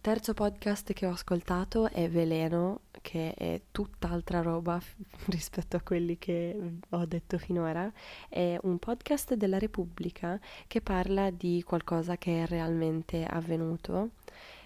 terzo 0.01 0.33
podcast 0.33 0.93
che 0.93 1.05
ho 1.05 1.11
ascoltato 1.11 1.89
è 1.89 2.09
Veleno, 2.09 2.81
che 3.01 3.33
è 3.33 3.61
tutt'altra 3.71 4.41
roba 4.41 4.79
rispetto 5.27 5.77
a 5.77 5.81
quelli 5.81 6.17
che 6.17 6.57
ho 6.89 7.05
detto 7.05 7.37
finora. 7.37 7.91
È 8.27 8.57
un 8.63 8.77
podcast 8.77 9.35
della 9.35 9.57
Repubblica 9.57 10.39
che 10.67 10.81
parla 10.81 11.29
di 11.31 11.63
qualcosa 11.65 12.17
che 12.17 12.43
è 12.43 12.47
realmente 12.47 13.25
avvenuto. 13.25 14.11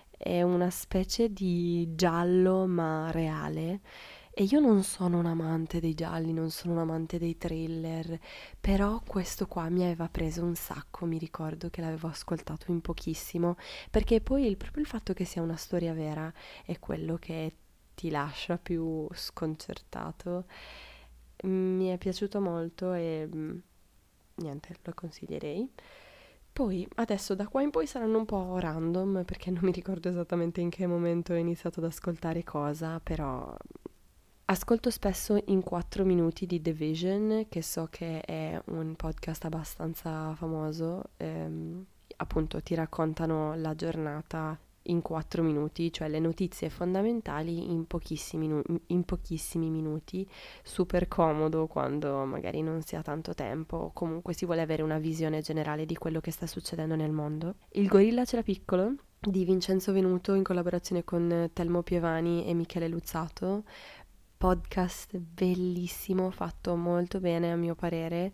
È 0.10 0.42
una 0.42 0.70
specie 0.70 1.32
di 1.32 1.96
giallo 1.96 2.66
ma 2.66 3.10
reale 3.12 3.80
e 4.39 4.43
io 4.43 4.62
non 4.62 4.84
sono 4.84 5.19
un 5.19 5.25
amante 5.25 5.81
dei 5.81 5.93
gialli, 5.93 6.31
non 6.31 6.50
sono 6.50 6.72
un 6.72 6.79
amante 6.79 7.17
dei 7.19 7.38
thriller, 7.38 8.17
però 8.58 9.01
questo 9.05 9.48
qua 9.48 9.67
mi 9.67 9.84
aveva 9.84 10.08
preso 10.08 10.46
un 10.46 10.55
sacco, 10.55 11.05
mi 11.05 11.17
ricordo 11.17 11.69
che 11.69 11.81
l'avevo 11.81 12.08
ascoltato 12.08 12.72
in 12.72 12.79
pochissimo, 12.79 13.58
perché 13.91 14.22
poi 14.22 14.48
il, 14.48 14.55
proprio 14.55 14.81
il 14.84 14.88
fatto 14.88 15.12
che 15.12 15.25
sia 15.25 15.41
una 15.41 15.58
storia 15.58 15.91
vera 15.91 16.31
è 16.63 16.79
quello 16.79 17.17
che 17.17 17.53
ti 17.96 18.10
lascia 18.10 18.58
più 18.58 19.10
sconcertato. 19.12 20.46
Mi 21.43 21.88
è 21.88 21.98
piaciuto 21.98 22.39
molto 22.39 22.93
e 22.93 23.27
mm, 23.29 23.58
niente, 24.36 24.77
lo 24.84 24.93
consiglierei. 24.96 25.69
Poi 26.53 26.88
adesso 26.96 27.36
da 27.36 27.48
qua 27.50 27.62
in 27.62 27.72
poi 27.72 27.88
saranno 27.88 28.17
un 28.17 28.25
po' 28.25 28.58
random 28.58 29.24
perché 29.25 29.51
non 29.51 29.63
mi 29.63 29.72
ricordo 29.72 30.08
esattamente 30.08 30.62
in 30.62 30.69
che 30.69 30.88
momento 30.88 31.34
ho 31.34 31.36
iniziato 31.36 31.79
ad 31.81 31.88
ascoltare 31.88 32.46
cosa, 32.46 33.01
però 33.01 33.53
Ascolto 34.51 34.89
spesso 34.89 35.39
in 35.46 35.62
4 35.62 36.03
minuti 36.03 36.48
di 36.48 36.60
The 36.60 36.74
Vision, 36.74 37.46
che 37.50 37.62
so 37.62 37.88
che 37.91 38.20
è 38.22 38.60
un 38.70 38.96
podcast 38.96 39.46
abbastanza 39.46 40.34
famoso, 40.34 41.03
ehm, 41.18 41.86
appunto 42.15 42.60
ti 42.63 42.74
raccontano 42.74 43.53
la 43.53 43.75
giornata 43.75 44.60
in 44.84 45.03
4 45.03 45.44
minuti, 45.44 45.94
cioè 45.94 46.08
le 46.08 46.18
notizie 46.18 46.72
fondamentali 46.72 47.72
in 47.72 47.86
pochissimi, 47.86 48.60
in 48.88 49.03
pochissimi 49.03 49.70
minuti, 49.70 50.27
super 50.63 51.08
comodo 51.08 51.68
quando 51.68 52.25
magari 52.25 52.63
non 52.63 52.82
si 52.82 52.96
ha 52.96 53.03
tanto 53.03 53.36
tempo 53.36 53.77
o 53.77 53.91
comunque 53.94 54.34
si 54.34 54.46
vuole 54.46 54.62
avere 54.62 54.82
una 54.82 54.98
visione 54.98 55.41
generale 55.41 55.86
di 55.86 55.96
quello 55.96 56.22
che 56.22 56.32
sta 56.32 56.48
succedendo 56.48 56.96
nel 56.96 57.12
mondo. 57.12 57.58
Il 57.74 57.88
gorilla 57.88 58.25
c'era 58.25 58.41
piccolo 58.41 58.96
di 59.22 59.44
Vincenzo 59.44 59.91
Venuto 59.91 60.34
in 60.34 60.44
collaborazione 60.44 61.03
con 61.03 61.50
Telmo 61.51 61.84
Pievani 61.84 62.48
e 62.48 62.53
Michele 62.53 62.88
Luzzato 62.88 63.65
podcast 64.39 65.17
bellissimo, 65.17 66.31
fatto 66.31 66.77
molto 66.77 67.19
bene 67.19 67.51
a 67.51 67.58
mio 67.58 67.75
parere. 67.75 68.31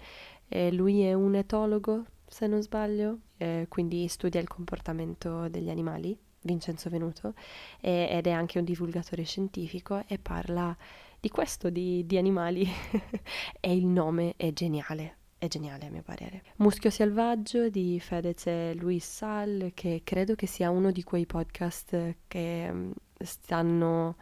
Eh, 0.48 0.72
lui 0.72 1.02
è 1.02 1.14
un 1.14 1.34
etologo, 1.34 2.06
se 2.28 2.46
non 2.46 2.62
sbaglio, 2.62 3.22
eh, 3.38 3.66
quindi 3.70 4.08
studia 4.08 4.40
il 4.40 4.48
comportamento 4.48 5.50
degli 5.50 5.72
animali, 5.72 6.16
Vincenzo 6.42 6.92
Venuto, 6.92 7.34
eh, 7.82 8.08
ed 8.12 8.28
è 8.28 8.30
anche 8.30 8.60
un 8.60 8.66
divulgatore 8.66 9.24
scientifico 9.24 10.04
e 10.06 10.20
parla 10.20 10.78
di 11.20 11.30
questo, 11.30 11.72
di, 11.72 12.06
di 12.06 12.20
animali, 12.20 12.68
e 13.60 13.76
il 13.76 13.88
nome 13.88 14.36
è 14.38 14.54
geniale. 14.54 15.18
È 15.40 15.48
geniale 15.48 15.88
a 15.88 15.90
mio 15.90 16.04
parere. 16.04 16.44
Muschio 16.58 16.92
selvaggio 16.92 17.70
di 17.70 18.00
Fedez 18.00 18.46
e 18.46 18.76
Luis 18.76 19.06
Sal, 19.12 19.72
che 19.74 20.02
credo 20.04 20.36
che 20.36 20.46
sia 20.46 20.70
uno 20.70 20.92
di 20.92 21.02
quei 21.02 21.26
podcast 21.26 22.16
che 22.28 22.72
mm, 22.72 22.92
stanno 23.18 24.16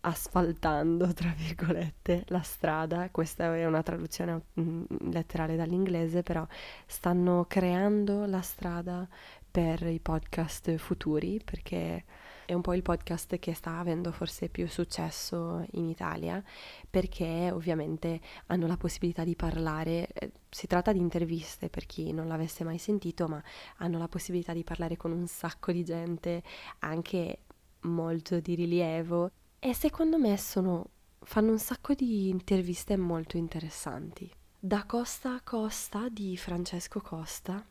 asfaltando, 0.00 1.12
tra 1.14 1.32
virgolette, 1.36 2.24
la 2.28 2.42
strada, 2.42 3.10
questa 3.10 3.54
è 3.56 3.66
una 3.66 3.82
traduzione 3.82 4.42
mm, 4.60 4.84
letterale 5.10 5.56
dall'inglese, 5.56 6.22
però 6.22 6.46
stanno 6.86 7.44
creando 7.48 8.26
la 8.26 8.40
strada 8.42 9.08
per 9.50 9.82
i 9.82 9.98
podcast 9.98 10.76
futuri, 10.76 11.40
perché 11.44 12.04
è 12.44 12.54
un 12.54 12.62
po' 12.62 12.74
il 12.74 12.82
podcast 12.82 13.38
che 13.38 13.52
sta 13.52 13.78
avendo 13.78 14.10
forse 14.10 14.48
più 14.48 14.66
successo 14.68 15.66
in 15.72 15.86
Italia, 15.86 16.42
perché 16.88 17.50
ovviamente 17.52 18.20
hanno 18.46 18.66
la 18.66 18.76
possibilità 18.76 19.24
di 19.24 19.36
parlare, 19.36 20.08
eh, 20.12 20.32
si 20.48 20.66
tratta 20.66 20.92
di 20.92 20.98
interviste 20.98 21.68
per 21.68 21.86
chi 21.86 22.12
non 22.12 22.26
l'avesse 22.26 22.64
mai 22.64 22.78
sentito, 22.78 23.28
ma 23.28 23.42
hanno 23.78 23.98
la 23.98 24.08
possibilità 24.08 24.52
di 24.52 24.64
parlare 24.64 24.96
con 24.96 25.12
un 25.12 25.26
sacco 25.26 25.72
di 25.72 25.84
gente, 25.84 26.42
anche 26.78 27.40
molto 27.80 28.40
di 28.40 28.54
rilievo 28.54 29.30
e 29.60 29.74
secondo 29.74 30.18
me 30.18 30.36
sono, 30.36 30.90
fanno 31.20 31.50
un 31.50 31.58
sacco 31.58 31.94
di 31.94 32.28
interviste 32.28 32.96
molto 32.96 33.36
interessanti. 33.36 34.30
Da 34.58 34.84
Costa 34.86 35.34
a 35.34 35.40
Costa 35.42 36.08
di 36.08 36.36
Francesco 36.36 37.00
Costa, 37.00 37.64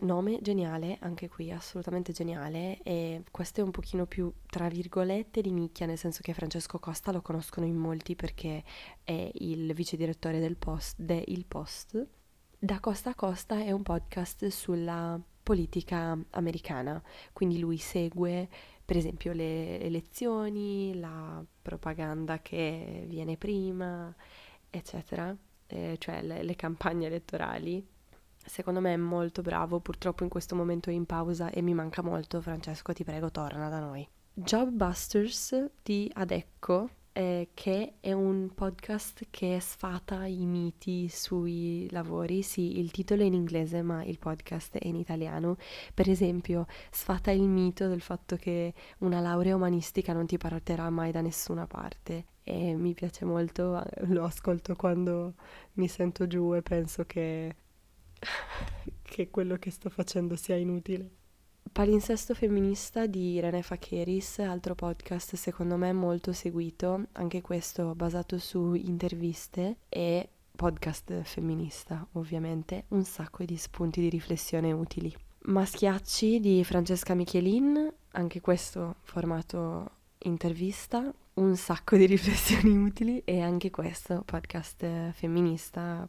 nome 0.00 0.38
geniale, 0.40 0.98
anche 1.00 1.28
qui 1.28 1.50
assolutamente 1.50 2.12
geniale, 2.12 2.80
e 2.82 3.22
questo 3.30 3.60
è 3.60 3.64
un 3.64 3.70
pochino 3.70 4.06
più 4.06 4.32
tra 4.46 4.68
virgolette 4.68 5.40
di 5.40 5.50
nicchia, 5.50 5.86
nel 5.86 5.98
senso 5.98 6.20
che 6.22 6.34
Francesco 6.34 6.78
Costa 6.78 7.12
lo 7.12 7.22
conoscono 7.22 7.66
in 7.66 7.76
molti 7.76 8.14
perché 8.14 8.62
è 9.02 9.30
il 9.34 9.72
vice 9.74 9.96
direttore 9.96 10.38
del 10.38 10.56
Post, 10.56 11.00
de 11.00 11.24
Il 11.26 11.44
Post. 11.46 12.06
Da 12.58 12.78
Costa 12.78 13.10
a 13.10 13.14
Costa 13.14 13.58
è 13.60 13.72
un 13.72 13.82
podcast 13.82 14.46
sulla 14.48 15.20
politica 15.42 16.16
americana, 16.30 17.02
quindi 17.32 17.58
lui 17.58 17.78
segue 17.78 18.48
per 18.92 19.00
esempio 19.00 19.32
le 19.32 19.80
elezioni, 19.80 20.92
la 21.00 21.42
propaganda 21.62 22.42
che 22.42 23.06
viene 23.08 23.38
prima, 23.38 24.14
eccetera, 24.68 25.34
eh, 25.66 25.96
cioè 25.98 26.20
le, 26.20 26.42
le 26.42 26.54
campagne 26.56 27.06
elettorali. 27.06 27.82
Secondo 28.36 28.80
me 28.80 28.92
è 28.92 28.98
molto 28.98 29.40
bravo, 29.40 29.80
purtroppo 29.80 30.24
in 30.24 30.28
questo 30.28 30.54
momento 30.54 30.90
è 30.90 30.92
in 30.92 31.06
pausa 31.06 31.48
e 31.48 31.62
mi 31.62 31.72
manca 31.72 32.02
molto. 32.02 32.42
Francesco, 32.42 32.92
ti 32.92 33.02
prego, 33.02 33.30
torna 33.30 33.70
da 33.70 33.80
noi. 33.80 34.06
Jobbusters 34.34 35.70
di 35.82 36.10
Adecco 36.12 36.90
eh, 37.12 37.50
che 37.54 37.94
è 38.00 38.12
un 38.12 38.50
podcast 38.54 39.26
che 39.30 39.58
sfata 39.60 40.24
i 40.26 40.46
miti 40.46 41.08
sui 41.08 41.88
lavori. 41.90 42.42
Sì, 42.42 42.78
il 42.78 42.90
titolo 42.90 43.22
è 43.22 43.26
in 43.26 43.34
inglese, 43.34 43.82
ma 43.82 44.02
il 44.04 44.18
podcast 44.18 44.78
è 44.78 44.86
in 44.86 44.96
italiano. 44.96 45.56
Per 45.94 46.08
esempio, 46.08 46.66
sfata 46.90 47.30
il 47.30 47.42
mito 47.42 47.88
del 47.88 48.00
fatto 48.00 48.36
che 48.36 48.72
una 48.98 49.20
laurea 49.20 49.54
umanistica 49.54 50.12
non 50.12 50.26
ti 50.26 50.38
porterà 50.38 50.88
mai 50.90 51.10
da 51.12 51.20
nessuna 51.20 51.66
parte. 51.66 52.26
E 52.44 52.74
mi 52.74 52.94
piace 52.94 53.24
molto, 53.24 53.82
lo 54.06 54.24
ascolto 54.24 54.74
quando 54.74 55.34
mi 55.74 55.88
sento 55.88 56.26
giù 56.26 56.54
e 56.54 56.62
penso 56.62 57.04
che, 57.04 57.54
che 59.02 59.30
quello 59.30 59.56
che 59.56 59.70
sto 59.70 59.90
facendo 59.90 60.34
sia 60.36 60.56
inutile. 60.56 61.21
Palinsesto 61.70 62.34
femminista 62.34 63.06
di 63.06 63.32
Irene 63.34 63.62
Facheris, 63.62 64.40
altro 64.40 64.74
podcast 64.74 65.36
secondo 65.36 65.76
me 65.76 65.92
molto 65.92 66.32
seguito, 66.32 67.06
anche 67.12 67.40
questo 67.40 67.94
basato 67.94 68.38
su 68.38 68.74
interviste 68.74 69.78
e 69.88 70.28
podcast 70.54 71.22
femminista 71.22 72.06
ovviamente, 72.12 72.84
un 72.88 73.04
sacco 73.04 73.44
di 73.44 73.56
spunti 73.56 74.00
di 74.00 74.10
riflessione 74.10 74.70
utili. 74.70 75.14
Maschiacci 75.44 76.40
di 76.40 76.62
Francesca 76.62 77.14
Michelin, 77.14 77.92
anche 78.12 78.40
questo 78.40 78.96
formato 79.02 79.90
intervista, 80.18 81.12
un 81.34 81.56
sacco 81.56 81.96
di 81.96 82.06
riflessioni 82.06 82.76
utili 82.76 83.22
e 83.24 83.40
anche 83.40 83.70
questo 83.70 84.22
podcast 84.24 85.10
femminista, 85.12 86.06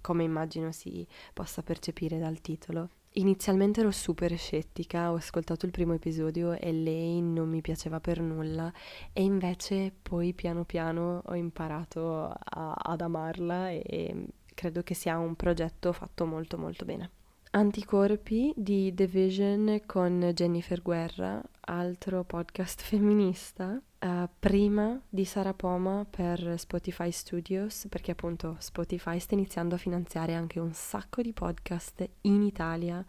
come 0.00 0.24
immagino 0.24 0.72
si 0.72 1.06
possa 1.32 1.62
percepire 1.62 2.18
dal 2.18 2.40
titolo. 2.40 2.90
Inizialmente 3.14 3.80
ero 3.80 3.90
super 3.90 4.36
scettica, 4.38 5.10
ho 5.10 5.16
ascoltato 5.16 5.66
il 5.66 5.72
primo 5.72 5.94
episodio 5.94 6.52
e 6.52 6.70
lei 6.70 7.20
non 7.20 7.48
mi 7.48 7.60
piaceva 7.60 7.98
per 7.98 8.20
nulla 8.20 8.72
e 9.12 9.24
invece 9.24 9.92
poi 10.00 10.32
piano 10.32 10.62
piano 10.62 11.20
ho 11.24 11.34
imparato 11.34 12.26
a, 12.26 12.72
ad 12.72 13.00
amarla 13.00 13.70
e 13.70 14.26
credo 14.54 14.84
che 14.84 14.94
sia 14.94 15.18
un 15.18 15.34
progetto 15.34 15.92
fatto 15.92 16.24
molto 16.24 16.56
molto 16.56 16.84
bene. 16.84 17.10
Anticorpi 17.50 18.52
di 18.54 18.94
The 18.94 19.08
Vision 19.08 19.80
con 19.86 20.30
Jennifer 20.32 20.80
Guerra, 20.80 21.42
altro 21.70 22.24
podcast 22.24 22.82
femminista, 22.82 23.80
uh, 24.00 24.28
prima 24.38 25.00
di 25.08 25.24
Sara 25.24 25.54
Poma 25.54 26.04
per 26.08 26.58
Spotify 26.58 27.12
Studios, 27.12 27.86
perché 27.88 28.10
appunto 28.10 28.56
Spotify 28.58 29.20
sta 29.20 29.34
iniziando 29.34 29.76
a 29.76 29.78
finanziare 29.78 30.34
anche 30.34 30.58
un 30.58 30.72
sacco 30.72 31.22
di 31.22 31.32
podcast 31.32 32.08
in 32.22 32.42
Italia 32.42 33.04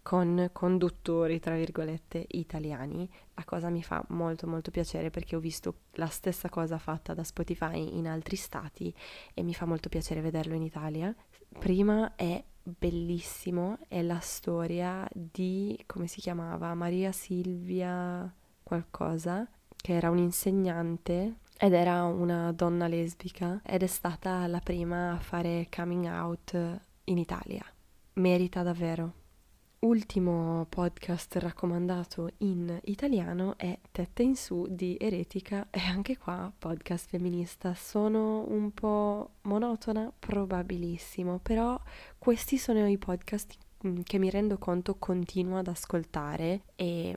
con 0.00 0.48
conduttori, 0.52 1.40
tra 1.40 1.56
virgolette, 1.56 2.24
italiani. 2.28 3.10
La 3.34 3.44
cosa 3.44 3.68
mi 3.68 3.82
fa 3.82 4.02
molto 4.10 4.46
molto 4.46 4.70
piacere 4.70 5.10
perché 5.10 5.36
ho 5.36 5.40
visto 5.40 5.80
la 5.94 6.06
stessa 6.06 6.48
cosa 6.48 6.78
fatta 6.78 7.12
da 7.12 7.24
Spotify 7.24 7.98
in 7.98 8.08
altri 8.08 8.36
stati 8.36 8.94
e 9.34 9.42
mi 9.42 9.52
fa 9.52 9.66
molto 9.66 9.88
piacere 9.88 10.20
vederlo 10.22 10.54
in 10.54 10.62
Italia. 10.62 11.14
Prima 11.48 12.14
è 12.14 12.42
bellissimo 12.62 13.78
è 13.88 14.02
la 14.02 14.18
storia 14.18 15.08
di, 15.12 15.78
come 15.86 16.06
si 16.06 16.20
chiamava, 16.20 16.74
Maria 16.74 17.12
Silvia 17.12 18.32
qualcosa, 18.62 19.48
che 19.76 19.92
era 19.92 20.10
un'insegnante 20.10 21.36
ed 21.58 21.72
era 21.72 22.04
una 22.04 22.52
donna 22.52 22.88
lesbica 22.88 23.60
ed 23.64 23.82
è 23.82 23.86
stata 23.86 24.46
la 24.46 24.60
prima 24.60 25.12
a 25.12 25.18
fare 25.18 25.68
coming 25.74 26.06
out 26.06 26.80
in 27.04 27.18
Italia. 27.18 27.64
Merita 28.14 28.62
davvero. 28.62 29.24
Ultimo 29.86 30.66
podcast 30.68 31.36
raccomandato 31.36 32.30
in 32.38 32.76
italiano 32.86 33.56
è 33.56 33.78
Tette 33.92 34.24
in 34.24 34.34
su 34.34 34.66
di 34.68 34.96
Eretica 34.98 35.68
e 35.70 35.78
anche 35.78 36.18
qua 36.18 36.52
podcast 36.58 37.08
femminista. 37.08 37.72
Sono 37.72 38.44
un 38.48 38.72
po' 38.72 39.34
monotona, 39.42 40.12
probabilissimo, 40.18 41.38
però 41.38 41.80
questi 42.18 42.58
sono 42.58 42.84
i 42.88 42.98
podcast 42.98 43.56
che 44.02 44.18
mi 44.18 44.28
rendo 44.28 44.58
conto 44.58 44.96
continuo 44.96 45.58
ad 45.58 45.68
ascoltare 45.68 46.62
e 46.74 47.16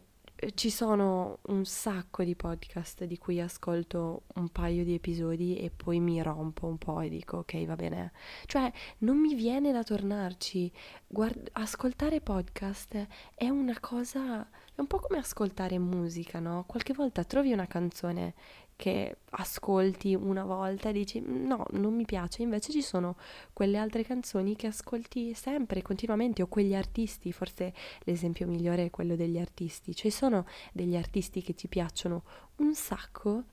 ci 0.56 0.69
sono 0.69 1.39
un 1.47 1.65
sacco 1.65 2.23
di 2.23 2.36
podcast 2.36 3.04
di 3.04 3.17
cui 3.17 3.41
ascolto 3.41 4.23
un 4.36 4.49
paio 4.49 4.86
di 4.86 4.93
episodi 4.93 5.58
e 5.58 5.69
poi 5.69 5.99
mi 5.99 6.21
rompo 6.21 6.65
un 6.65 6.78
po' 6.78 7.02
e 7.02 7.10
dico 7.10 7.38
ok 7.38 7.65
va 7.65 7.75
bene. 7.75 8.12
Cioè 8.45 8.71
non 8.99 9.17
mi 9.17 9.36
viene 9.36 9.71
da 9.71 9.84
tornarci. 9.84 10.71
Guard- 11.08 11.49
ascoltare 11.54 12.21
podcast 12.21 13.08
è 13.36 13.49
una 13.49 13.78
cosa, 13.80 14.41
è 14.43 14.80
un 14.80 14.88
po' 14.88 14.99
come 14.99 15.19
ascoltare 15.19 15.78
musica, 15.78 16.39
no? 16.39 16.63
Qualche 16.65 16.93
volta 16.93 17.23
trovi 17.25 17.52
una 17.52 17.67
canzone 17.67 18.34
che 18.79 19.17
ascolti 19.31 20.15
una 20.15 20.45
volta 20.45 20.87
e 20.87 20.93
dici 20.93 21.19
no, 21.19 21.65
non 21.71 21.93
mi 21.93 22.05
piace, 22.05 22.43
invece 22.43 22.71
ci 22.71 22.81
sono 22.81 23.17
quelle 23.51 23.77
altre 23.77 24.05
canzoni 24.05 24.55
che 24.55 24.67
ascolti 24.67 25.33
sempre, 25.33 25.81
continuamente, 25.81 26.41
o 26.43 26.47
quegli 26.47 26.73
artisti, 26.73 27.33
forse 27.33 27.73
l'esempio 28.05 28.47
migliore 28.47 28.85
è 28.85 28.89
quello 28.89 29.17
degli 29.17 29.37
artisti, 29.37 29.93
ci 29.93 30.09
sono 30.09 30.45
degli 30.71 30.95
artisti 30.95 31.41
che 31.41 31.55
ci 31.55 31.67
piacciono 31.67 32.23
un 32.59 32.73
sacco 32.73 33.43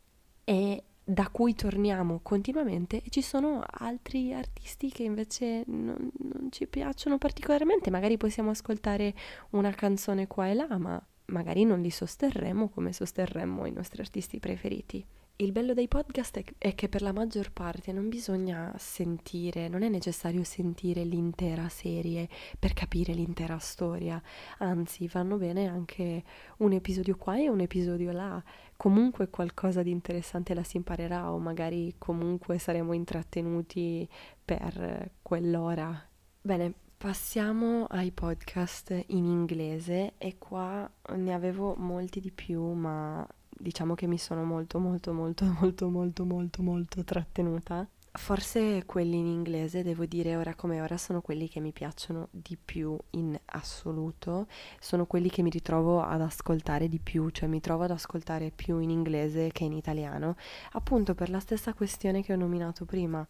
e 0.44 0.84
da 1.02 1.28
cui 1.32 1.54
torniamo 1.56 2.20
continuamente 2.22 3.02
e 3.02 3.10
ci 3.10 3.20
sono 3.20 3.64
altri 3.68 4.32
artisti 4.32 4.92
che 4.92 5.02
invece 5.02 5.64
non, 5.66 6.08
non 6.18 6.52
ci 6.52 6.68
piacciono 6.68 7.18
particolarmente, 7.18 7.90
magari 7.90 8.16
possiamo 8.16 8.50
ascoltare 8.50 9.12
una 9.50 9.72
canzone 9.72 10.28
qua 10.28 10.46
e 10.46 10.54
là, 10.54 10.78
ma 10.78 11.04
magari 11.26 11.64
non 11.64 11.80
li 11.80 11.90
sosterremo 11.90 12.68
come 12.68 12.92
sosterremmo 12.92 13.66
i 13.66 13.72
nostri 13.72 14.00
artisti 14.00 14.38
preferiti. 14.38 15.04
Il 15.38 15.52
bello 15.52 15.74
dei 15.74 15.86
podcast 15.86 16.54
è 16.56 16.74
che 16.74 16.88
per 16.88 17.02
la 17.02 17.12
maggior 17.12 17.52
parte 17.52 17.92
non 17.92 18.08
bisogna 18.08 18.72
sentire, 18.78 19.68
non 19.68 19.82
è 19.82 19.90
necessario 19.90 20.42
sentire 20.44 21.04
l'intera 21.04 21.68
serie 21.68 22.26
per 22.58 22.72
capire 22.72 23.12
l'intera 23.12 23.58
storia, 23.58 24.20
anzi 24.60 25.06
vanno 25.08 25.36
bene 25.36 25.66
anche 25.68 26.24
un 26.58 26.72
episodio 26.72 27.18
qua 27.18 27.36
e 27.36 27.50
un 27.50 27.60
episodio 27.60 28.12
là, 28.12 28.42
comunque 28.78 29.28
qualcosa 29.28 29.82
di 29.82 29.90
interessante 29.90 30.54
la 30.54 30.62
si 30.62 30.78
imparerà 30.78 31.30
o 31.30 31.38
magari 31.38 31.96
comunque 31.98 32.56
saremo 32.56 32.94
intrattenuti 32.94 34.08
per 34.42 35.10
quell'ora. 35.20 36.02
Bene, 36.40 36.72
Passiamo 36.98 37.84
ai 37.84 38.10
podcast 38.10 38.90
in 39.08 39.26
inglese 39.26 40.14
e 40.16 40.38
qua 40.38 40.90
ne 41.14 41.34
avevo 41.34 41.74
molti 41.76 42.20
di 42.20 42.32
più, 42.32 42.72
ma 42.72 43.24
diciamo 43.50 43.94
che 43.94 44.06
mi 44.06 44.16
sono 44.16 44.44
molto 44.44 44.78
molto 44.78 45.12
molto 45.12 45.44
molto 45.60 45.90
molto 45.90 46.24
molto 46.24 46.62
molto 46.62 47.04
trattenuta. 47.04 47.86
Forse 48.12 48.84
quelli 48.86 49.18
in 49.18 49.26
inglese, 49.26 49.82
devo 49.82 50.06
dire 50.06 50.36
ora 50.36 50.54
come 50.54 50.80
ora, 50.80 50.96
sono 50.96 51.20
quelli 51.20 51.50
che 51.50 51.60
mi 51.60 51.72
piacciono 51.72 52.28
di 52.30 52.56
più 52.56 52.96
in 53.10 53.38
assoluto, 53.44 54.46
sono 54.80 55.04
quelli 55.04 55.28
che 55.28 55.42
mi 55.42 55.50
ritrovo 55.50 56.00
ad 56.00 56.22
ascoltare 56.22 56.88
di 56.88 56.98
più, 56.98 57.28
cioè 57.28 57.46
mi 57.46 57.60
trovo 57.60 57.84
ad 57.84 57.90
ascoltare 57.90 58.50
più 58.50 58.78
in 58.78 58.88
inglese 58.88 59.50
che 59.52 59.64
in 59.64 59.74
italiano, 59.74 60.34
appunto 60.72 61.14
per 61.14 61.28
la 61.28 61.40
stessa 61.40 61.74
questione 61.74 62.22
che 62.22 62.32
ho 62.32 62.36
nominato 62.36 62.86
prima, 62.86 63.24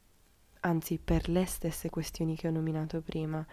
anzi 0.67 0.99
per 1.03 1.29
le 1.29 1.47
stesse 1.47 1.91
questioni 1.91 2.37
che 2.37 2.49
ho 2.49 2.51
nominato 2.51 3.01
prima, 3.01 3.45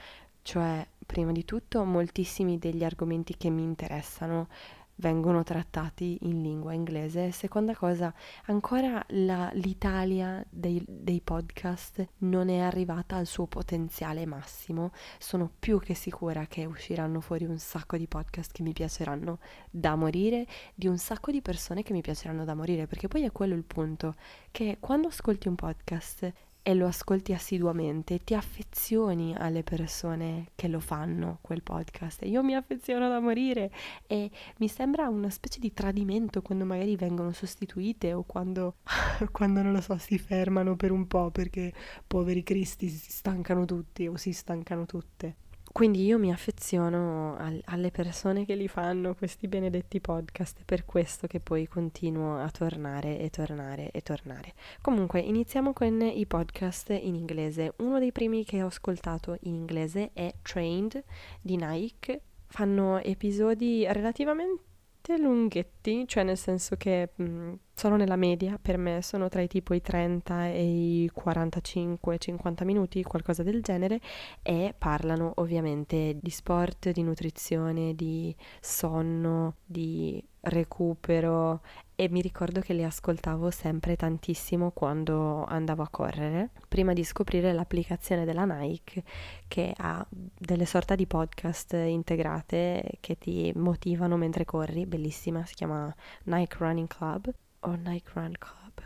cioè 0.41 0.86
prima 1.06 1.32
di 1.32 1.45
tutto 1.45 1.84
moltissimi 1.84 2.58
degli 2.58 2.84
argomenti 2.84 3.38
che 3.38 3.49
mi 3.49 3.63
interessano 3.63 4.47
vengono 4.95 5.43
trattati 5.43 6.19
in 6.21 6.41
lingua 6.41 6.73
inglese. 6.73 7.32
Seconda 7.32 7.76
cosa, 7.76 8.13
ancora 8.45 9.04
la, 9.10 9.49
l'Italia 9.54 10.43
dei, 10.49 10.84
dei, 10.88 11.21
podcast 11.21 12.06
non 12.19 12.49
è 12.49 12.60
arrivata 12.60 13.15
al 13.15 13.26
suo 13.26 13.47
potenziale 13.47 14.26
massimo. 14.26 14.91
Sono 15.17 15.49
più 15.60 15.80
che 15.80 15.93
sicura 15.93 16.45
che 16.47 16.65
usciranno 16.65 17.21
fuori 17.21 17.45
un 17.45 17.58
sacco 17.58 17.97
di 17.97 18.08
podcast 18.08 18.52
che 18.52 18.63
mi 18.63 18.73
piaceranno 18.73 19.39
da 19.69 19.95
morire, 19.95 20.45
di 20.76 20.88
un 20.88 20.97
sacco 20.97 21.32
di 21.32 21.41
persone 21.41 21.84
che 21.84 21.93
mi 21.93 22.02
piaceranno 22.02 22.43
da 22.45 22.54
morire, 22.54 22.88
perché 22.88 23.08
poi 23.08 23.23
è 23.23 23.32
quello 23.32 23.56
il 23.56 23.63
punto, 23.63 24.13
che 24.52 24.78
quando 24.80 25.08
ascolti 25.08 25.47
un 25.47 25.56
podcast 25.56 26.32
e 26.65 26.73
lo 26.73 26.88
ascolti 26.88 27.34
assiduamente, 27.34 28.23
ti 28.23 28.34
affezioni 28.34 29.36
alle 29.38 29.63
persone 29.63 30.52
che 30.56 30.69
lo 30.69 30.80
fanno, 30.80 31.39
quel 31.41 31.62
podcast. 31.62 32.21
Io 32.23 32.41
mi 32.41 32.56
affeziono 32.56 33.10
da 33.10 33.19
morire 33.19 33.69
e 34.08 34.32
mi 34.60 34.69
sembra 34.69 35.10
una 35.10 35.30
specie 35.30 35.60
di 35.60 35.73
tradimento 35.73 36.41
quando 36.41 36.63
magari 36.63 36.95
vengono 36.95 37.34
sostituite 37.34 38.13
o 38.13 38.23
quando, 38.23 38.78
quando 39.32 39.62
non 39.62 39.73
lo 39.73 39.82
so, 39.82 39.97
si 39.97 40.17
fermano 40.17 40.78
per 40.78 40.91
un 40.91 41.06
po' 41.06 41.32
perché 41.32 41.73
poveri 42.08 42.43
cristi 42.43 42.88
si 42.88 43.12
stancano 43.12 43.65
tutti 43.65 44.08
o 44.08 44.15
si 44.15 44.32
stancano 44.32 44.86
tutte. 44.86 45.36
Quindi 45.74 46.06
io 46.06 46.20
mi 46.20 46.32
affeziono 46.32 47.36
al, 47.36 47.60
alle 47.66 47.90
persone 47.90 48.46
che 48.46 48.54
li 48.54 48.68
fanno 48.68 49.16
questi 49.16 49.48
benedetti 49.48 50.00
podcast, 50.00 50.60
è 50.60 50.64
per 50.64 50.86
questo 50.86 51.26
che 51.26 51.40
poi 51.40 51.68
continuo 51.68 52.38
a 52.38 52.52
tornare 52.52 53.18
e 53.18 53.32
tornare 53.32 53.90
e 53.90 54.02
tornare. 54.02 54.54
Comunque, 54.82 55.20
iniziamo 55.20 55.74
con 55.74 56.00
i 56.00 56.28
podcast 56.28 56.92
in 56.92 57.16
inglese. 57.16 57.74
Uno 57.78 57.98
dei 57.98 58.12
primi 58.12 58.46
che 58.46 58.62
ho 58.62 58.68
ascoltato 58.68 59.36
in 59.42 59.56
inglese 59.56 60.12
è 60.14 60.32
Trained 60.44 61.04
di 61.42 61.56
Nike. 61.56 62.22
Fanno 62.46 63.00
episodi 63.00 63.84
relativamente 63.90 64.73
lunghetti 65.18 65.84
corti, 65.84 66.08
cioè 66.08 66.24
nel 66.24 66.38
senso 66.38 66.76
che 66.78 67.12
mh, 67.16 67.24
mm, 67.24 67.54
sono 67.74 67.98
nella 67.98 68.16
media, 68.16 68.58
per 68.60 68.78
me 68.78 69.02
sono 69.02 69.28
tra 69.28 69.42
i 69.42 69.48
tipo 69.48 69.74
i 69.74 69.82
30 69.82 70.48
e 70.48 70.63
i 70.63 71.12
45-50 71.13 72.63
minuti, 72.63 73.04
qualcosa 73.04 73.44
del 73.44 73.62
genere, 73.62 74.00
e 74.42 74.74
parlano 74.78 75.34
ovviamente 75.36 76.18
di 76.20 76.30
sport, 76.30 76.92
di 76.92 77.04
nutrizione, 77.04 77.94
di 77.94 78.34
sonno, 78.62 79.58
di 79.66 80.24
recupero 80.43 81.62
e 81.95 82.10
mi 82.10 82.21
ricordo 82.21 82.60
che 82.60 82.73
li 82.73 82.84
ascoltavo 82.84 83.49
sempre 83.51 83.95
tantissimo 83.95 84.71
quando 84.71 85.45
andavo 85.45 85.84
a 85.84 85.89
correre, 85.89 86.49
prima 86.67 86.93
di 86.93 87.03
scoprire 87.03 87.53
l'applicazione 87.53 88.25
della 88.25 88.45
Nike 88.45 89.03
che 89.47 89.73
ha 89.77 90.06
delle 90.10 90.65
sorta 90.65 90.95
di 90.95 91.06
podcast 91.06 91.73
integrate 91.73 92.97
che 92.99 93.17
ti 93.17 93.51
motivano 93.56 94.17
mentre 94.17 94.43
corri, 94.43 94.86
bellissima, 94.86 95.45
si 95.45 95.53
chiama 95.53 95.93
Nike 96.23 96.58
Running 96.60 96.88
Club 96.88 97.32
o 97.62 97.75
Nike 97.75 98.12
Run 98.13 98.34
Club. 98.38 98.82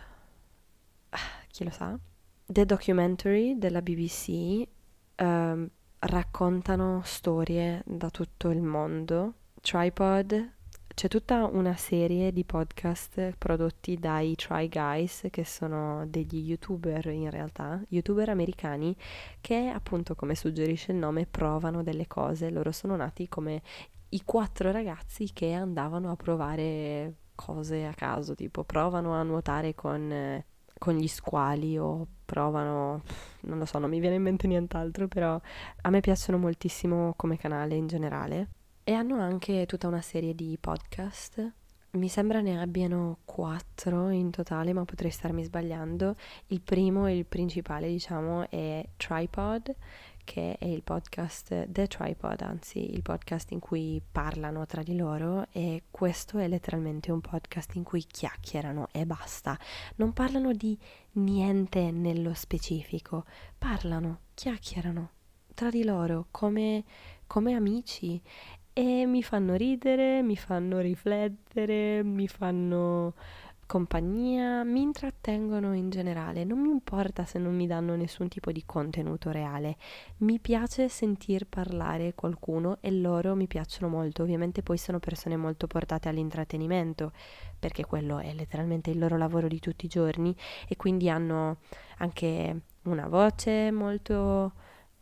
Ah, 1.09 1.19
chi 1.47 1.63
lo 1.63 1.71
sa? 1.71 1.97
The 2.45 2.65
Documentary 2.65 3.57
della 3.57 3.81
BBC 3.81 4.67
um, 5.17 5.69
raccontano 5.99 7.01
storie 7.03 7.81
da 7.85 8.09
tutto 8.09 8.49
il 8.49 8.61
mondo. 8.61 9.33
Tripod 9.59 10.55
c'è 10.97 11.09
tutta 11.09 11.45
una 11.45 11.75
serie 11.75 12.33
di 12.33 12.43
podcast 12.43 13.35
prodotti 13.37 13.99
dai 13.99 14.33
Try 14.33 14.67
Guys, 14.67 15.27
che 15.29 15.45
sono 15.45 16.07
degli 16.07 16.37
youtuber 16.37 17.05
in 17.05 17.29
realtà, 17.29 17.79
youtuber 17.89 18.29
americani, 18.29 18.95
che 19.39 19.67
appunto 19.67 20.15
come 20.15 20.33
suggerisce 20.33 20.93
il 20.93 20.97
nome 20.97 21.27
provano 21.27 21.83
delle 21.83 22.07
cose. 22.07 22.49
Loro 22.49 22.71
sono 22.71 22.95
nati 22.95 23.27
come 23.29 23.61
i 24.09 24.23
quattro 24.23 24.71
ragazzi 24.71 25.31
che 25.33 25.53
andavano 25.53 26.09
a 26.09 26.15
provare 26.15 27.13
cose 27.35 27.85
a 27.85 27.93
caso, 27.93 28.33
tipo 28.33 28.63
provano 28.63 29.13
a 29.13 29.21
nuotare 29.21 29.75
con, 29.75 30.43
con 30.79 30.95
gli 30.95 31.07
squali 31.07 31.77
o 31.77 32.07
provano, 32.25 33.03
non 33.41 33.59
lo 33.59 33.65
so, 33.65 33.77
non 33.77 33.91
mi 33.91 33.99
viene 33.99 34.15
in 34.15 34.23
mente 34.23 34.47
nient'altro, 34.47 35.07
però 35.07 35.39
a 35.81 35.89
me 35.91 35.99
piacciono 35.99 36.39
moltissimo 36.39 37.13
come 37.15 37.37
canale 37.37 37.75
in 37.75 37.85
generale 37.85 38.47
e 38.87 38.93
hanno 38.93 39.19
anche 39.19 39.65
tutta 39.65 39.89
una 39.89 39.99
serie 39.99 40.33
di 40.33 40.57
podcast. 40.57 41.51
Mi 41.91 42.07
sembra 42.07 42.39
ne 42.39 42.61
abbiano 42.61 43.17
quattro 43.25 44.07
in 44.11 44.31
totale, 44.31 44.71
ma 44.71 44.85
potrei 44.85 45.11
starmi 45.11 45.43
sbagliando. 45.43 46.15
Il 46.47 46.61
primo 46.61 47.05
e 47.05 47.17
il 47.17 47.25
principale, 47.25 47.89
diciamo, 47.89 48.49
è 48.49 48.87
Tripod, 48.95 49.75
che 50.23 50.55
è 50.57 50.63
il 50.63 50.83
podcast 50.83 51.67
The 51.69 51.87
Tripod, 51.87 52.39
anzi 52.39 52.93
il 52.93 53.01
podcast 53.01 53.51
in 53.51 53.59
cui 53.59 54.01
parlano 54.09 54.65
tra 54.65 54.83
di 54.83 54.95
loro 54.95 55.47
e 55.51 55.83
questo 55.91 56.37
è 56.37 56.47
letteralmente 56.47 57.11
un 57.11 57.19
podcast 57.19 57.75
in 57.75 57.83
cui 57.83 58.05
chiacchierano 58.05 58.87
e 58.93 59.05
basta. 59.05 59.59
Non 59.95 60.13
parlano 60.13 60.53
di 60.53 60.79
niente 61.13 61.91
nello 61.91 62.33
specifico, 62.33 63.25
parlano, 63.57 64.19
chiacchierano 64.33 65.09
tra 65.57 65.71
di 65.71 65.83
loro 65.83 66.27
come, 66.29 66.83
come 67.25 67.55
amici 67.55 68.21
e 68.77 69.07
mi 69.07 69.23
fanno 69.23 69.55
ridere, 69.55 70.21
mi 70.21 70.35
fanno 70.35 70.77
riflettere, 70.77 72.03
mi 72.03 72.27
fanno 72.27 73.15
compagnia, 73.65 74.63
mi 74.63 74.83
intrattengono 74.83 75.73
in 75.73 75.89
generale, 75.89 76.43
non 76.43 76.59
mi 76.59 76.69
importa 76.69 77.25
se 77.25 77.39
non 77.39 77.55
mi 77.55 77.65
danno 77.65 77.95
nessun 77.95 78.27
tipo 78.27 78.51
di 78.51 78.61
contenuto 78.67 79.31
reale, 79.31 79.77
mi 80.17 80.37
piace 80.37 80.89
sentir 80.89 81.47
parlare 81.47 82.13
qualcuno 82.13 82.77
e 82.79 82.91
loro 82.91 83.33
mi 83.33 83.47
piacciono 83.47 83.87
molto, 83.89 84.21
ovviamente 84.21 84.61
poi 84.61 84.77
sono 84.77 84.99
persone 84.99 85.37
molto 85.37 85.65
portate 85.65 86.07
all'intrattenimento, 86.07 87.13
perché 87.57 87.83
quello 87.83 88.19
è 88.19 88.31
letteralmente 88.35 88.91
il 88.91 88.99
loro 88.99 89.17
lavoro 89.17 89.47
di 89.47 89.59
tutti 89.59 89.85
i 89.85 89.89
giorni 89.89 90.35
e 90.67 90.75
quindi 90.75 91.09
hanno 91.09 91.57
anche 91.97 92.61
una 92.83 93.07
voce 93.07 93.71
molto 93.71 94.53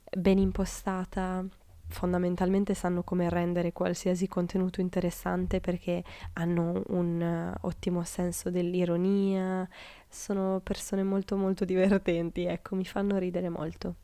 ben 0.10 0.38
impostata, 0.38 1.46
fondamentalmente 1.88 2.74
sanno 2.74 3.04
come 3.04 3.30
rendere 3.30 3.74
qualsiasi 3.74 4.28
contenuto 4.28 4.82
interessante 4.82 5.60
perché 5.60 6.04
hanno 6.34 6.84
un 6.88 7.54
uh, 7.62 7.68
ottimo 7.68 8.04
senso 8.04 8.50
dell'ironia, 8.50 9.68
sono 10.08 10.62
persone 10.64 11.04
molto 11.04 11.36
molto 11.36 11.66
divertenti, 11.66 12.46
ecco, 12.46 12.76
mi 12.76 12.86
fanno 12.86 13.18
ridere 13.18 13.50
molto. 13.50 13.96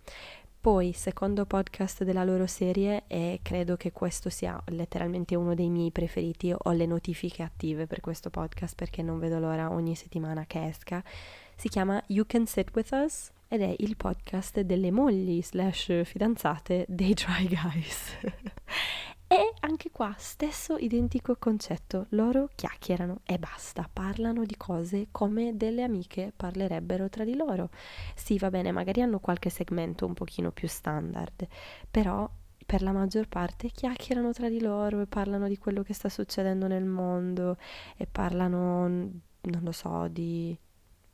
Poi, 0.62 0.94
secondo 0.94 1.48
podcast 1.48 2.04
della 2.04 2.24
loro 2.24 2.46
serie, 2.46 3.06
e 3.08 3.40
credo 3.42 3.78
che 3.78 3.92
questo 3.92 4.30
sia 4.30 4.62
letteralmente 4.68 5.34
uno 5.36 5.56
dei 5.56 5.70
miei 5.70 5.90
preferiti, 5.90 6.54
ho 6.56 6.72
le 6.72 6.86
notifiche 6.86 7.42
attive 7.42 7.88
per 7.88 8.00
questo 8.00 8.30
podcast 8.30 8.76
perché 8.76 9.02
non 9.02 9.18
vedo 9.18 9.40
l'ora 9.40 9.72
ogni 9.72 9.96
settimana 9.96 10.46
che 10.46 10.68
esca, 10.68 11.04
si 11.56 11.68
chiama 11.68 12.02
You 12.08 12.26
Can 12.28 12.46
Sit 12.46 12.70
With 12.76 12.92
Us 12.92 13.32
ed 13.54 13.62
è 13.62 13.76
il 13.80 13.98
podcast 13.98 14.62
delle 14.62 14.92
mogli 14.92 15.44
slash 15.44 16.06
fidanzate 16.06 16.86
dei 16.88 17.14
Try 17.14 17.50
Guys. 17.50 18.18
e 19.28 19.54
anche 19.60 19.92
qua 19.92 20.16
stesso 20.18 20.78
identico 20.78 21.36
concetto, 21.38 22.06
loro 22.12 22.48
chiacchierano 22.56 23.20
e 23.26 23.38
basta, 23.38 23.90
parlano 23.92 24.46
di 24.46 24.56
cose 24.56 25.08
come 25.12 25.58
delle 25.58 25.84
amiche 25.84 26.32
parlerebbero 26.34 27.10
tra 27.10 27.26
di 27.26 27.36
loro. 27.36 27.72
Sì, 28.16 28.38
va 28.38 28.50
bene, 28.50 28.72
magari 28.72 29.02
hanno 29.02 29.20
qualche 29.20 29.50
segmento 29.50 30.06
un 30.06 30.14
pochino 30.14 30.52
più 30.52 30.70
standard, 30.70 31.46
però 31.92 32.30
per 32.66 32.82
la 32.82 32.94
maggior 32.94 33.28
parte 33.28 33.68
chiacchierano 33.68 34.32
tra 34.32 34.48
di 34.48 34.62
loro 34.62 35.02
e 35.02 35.08
parlano 35.08 35.50
di 35.50 35.58
quello 35.58 35.84
che 35.84 35.94
sta 35.94 36.08
succedendo 36.08 36.68
nel 36.68 36.86
mondo 36.86 37.58
e 37.98 38.08
parlano, 38.10 38.88
non 38.88 39.62
lo 39.62 39.72
so, 39.74 40.08
di 40.08 40.58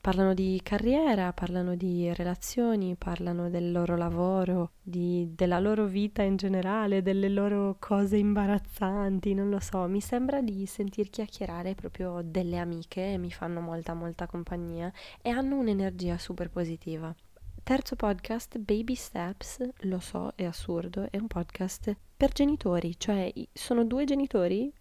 Parlano 0.08 0.34
di 0.34 0.58
carriera, 0.64 1.34
parlano 1.34 1.76
di 1.76 2.14
relazioni, 2.14 2.96
parlano 2.96 3.50
del 3.50 3.74
loro 3.74 3.98
lavoro, 3.98 4.72
di, 4.82 5.34
della 5.36 5.60
loro 5.60 5.84
vita 5.86 6.22
in 6.22 6.38
generale, 6.38 7.02
delle 7.02 7.28
loro 7.28 7.76
cose 7.78 8.16
imbarazzanti, 8.16 9.34
non 9.34 9.50
lo 9.50 9.60
so, 9.60 9.86
mi 9.90 10.00
sembra 10.00 10.42
di 10.42 10.66
sentir 10.66 11.10
chiacchierare 11.10 11.76
proprio 11.76 12.22
delle 12.24 12.56
amiche 12.56 13.18
mi 13.18 13.32
fanno 13.32 13.60
molta 13.60 13.94
molta 13.94 14.28
compagnia 14.28 14.90
e 15.22 15.30
hanno 15.30 15.58
un'energia 15.58 16.18
super 16.18 16.50
positiva. 16.50 17.14
Terzo 17.62 17.98
podcast, 17.98 18.60
Baby 18.60 18.96
Steps, 18.96 19.72
lo 19.80 20.00
so, 20.00 20.32
è 20.36 20.46
assurdo, 20.46 21.08
è 21.12 21.18
un 21.18 21.28
podcast 21.28 21.94
per 22.16 22.32
genitori, 22.32 22.98
cioè 22.98 23.30
sono 23.52 23.84
due 23.84 24.06
genitori 24.06 24.72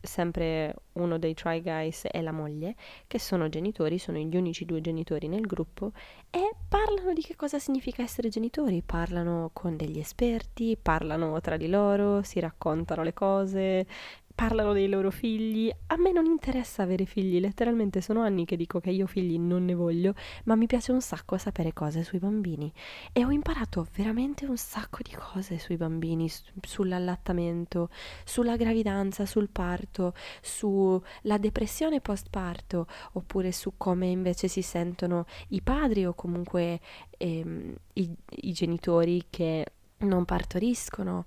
sempre 0.00 0.74
uno 0.94 1.18
dei 1.18 1.34
Try 1.34 1.62
Guys 1.62 2.06
e 2.10 2.20
la 2.22 2.32
moglie, 2.32 2.74
che 3.06 3.18
sono 3.18 3.48
genitori, 3.48 3.98
sono 3.98 4.18
gli 4.18 4.36
unici 4.36 4.64
due 4.64 4.80
genitori 4.80 5.28
nel 5.28 5.46
gruppo, 5.46 5.92
e 6.30 6.50
parlano 6.68 7.12
di 7.12 7.22
che 7.22 7.36
cosa 7.36 7.58
significa 7.58 8.02
essere 8.02 8.28
genitori, 8.28 8.82
parlano 8.82 9.50
con 9.52 9.76
degli 9.76 9.98
esperti, 9.98 10.76
parlano 10.80 11.40
tra 11.40 11.56
di 11.56 11.68
loro, 11.68 12.22
si 12.22 12.40
raccontano 12.40 13.02
le 13.02 13.12
cose, 13.12 13.86
parlano 14.34 14.72
dei 14.72 14.88
loro 14.88 15.10
figli. 15.10 15.70
A 15.88 15.96
me 15.96 16.12
non 16.12 16.24
interessa 16.26 16.82
avere 16.82 17.04
figli, 17.04 17.40
letteralmente 17.40 18.00
sono 18.00 18.20
anni 18.20 18.44
che 18.44 18.56
dico 18.56 18.80
che 18.80 18.90
io 18.90 19.06
figli 19.06 19.38
non 19.38 19.64
ne 19.64 19.74
voglio, 19.74 20.14
ma 20.44 20.54
mi 20.54 20.66
piace 20.66 20.92
un 20.92 21.00
sacco 21.00 21.36
sapere 21.36 21.72
cose 21.72 22.02
sui 22.04 22.18
bambini. 22.18 22.72
E 23.12 23.24
ho 23.24 23.30
imparato 23.30 23.86
veramente 23.96 24.46
un 24.46 24.56
sacco 24.56 24.98
di 25.02 25.12
cose 25.12 25.58
sui 25.58 25.76
bambini, 25.76 26.30
sull'allattamento, 26.62 27.90
sulla 28.24 28.56
gravidanza, 28.56 29.26
sul 29.26 29.48
parto, 29.50 30.14
sulla 30.40 31.38
depressione 31.38 32.00
postparto, 32.00 32.86
oppure 33.12 33.52
su 33.52 33.74
come 33.76 34.06
invece 34.06 34.48
si 34.48 34.62
sentono 34.62 35.26
i 35.48 35.60
padri 35.60 36.06
o 36.06 36.14
comunque 36.14 36.80
ehm, 37.18 37.74
i, 37.94 38.10
i 38.42 38.52
genitori 38.52 39.24
che 39.28 39.66
non 39.98 40.24
partoriscono 40.24 41.26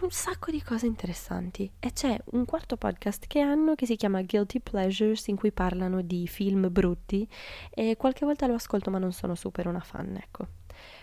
un 0.00 0.10
sacco 0.10 0.50
di 0.50 0.62
cose 0.62 0.86
interessanti 0.86 1.70
e 1.78 1.92
c'è 1.92 2.18
un 2.32 2.44
quarto 2.44 2.76
podcast 2.76 3.26
che 3.26 3.40
hanno 3.40 3.74
che 3.74 3.86
si 3.86 3.96
chiama 3.96 4.22
Guilty 4.22 4.60
Pleasures 4.60 5.28
in 5.28 5.36
cui 5.36 5.52
parlano 5.52 6.02
di 6.02 6.26
film 6.26 6.68
brutti 6.70 7.28
e 7.70 7.96
qualche 7.96 8.24
volta 8.24 8.46
lo 8.46 8.54
ascolto 8.54 8.90
ma 8.90 8.98
non 8.98 9.12
sono 9.12 9.34
super 9.34 9.66
una 9.66 9.80
fan, 9.80 10.16
ecco. 10.16 10.48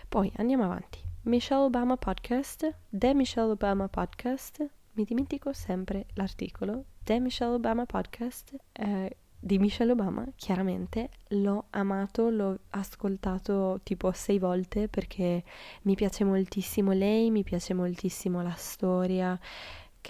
Poi 0.08 0.30
andiamo 0.36 0.64
avanti. 0.64 1.00
Michelle 1.22 1.62
Obama 1.62 1.96
Podcast, 1.96 2.74
The 2.88 3.14
Michelle 3.14 3.52
Obama 3.52 3.88
Podcast, 3.88 4.68
mi 4.94 5.04
dimentico 5.04 5.52
sempre 5.52 6.06
l'articolo, 6.14 6.84
The 7.02 7.18
Michelle 7.20 7.54
Obama 7.54 7.86
Podcast, 7.86 8.54
eh, 8.72 9.16
di 9.44 9.58
Michelle 9.58 9.90
Obama, 9.90 10.24
chiaramente 10.36 11.10
l'ho 11.30 11.64
amato, 11.70 12.30
l'ho 12.30 12.60
ascoltato 12.70 13.80
tipo 13.82 14.12
sei 14.12 14.38
volte 14.38 14.86
perché 14.86 15.42
mi 15.82 15.96
piace 15.96 16.22
moltissimo 16.22 16.92
lei, 16.92 17.32
mi 17.32 17.42
piace 17.42 17.74
moltissimo 17.74 18.40
la 18.40 18.54
storia, 18.56 19.36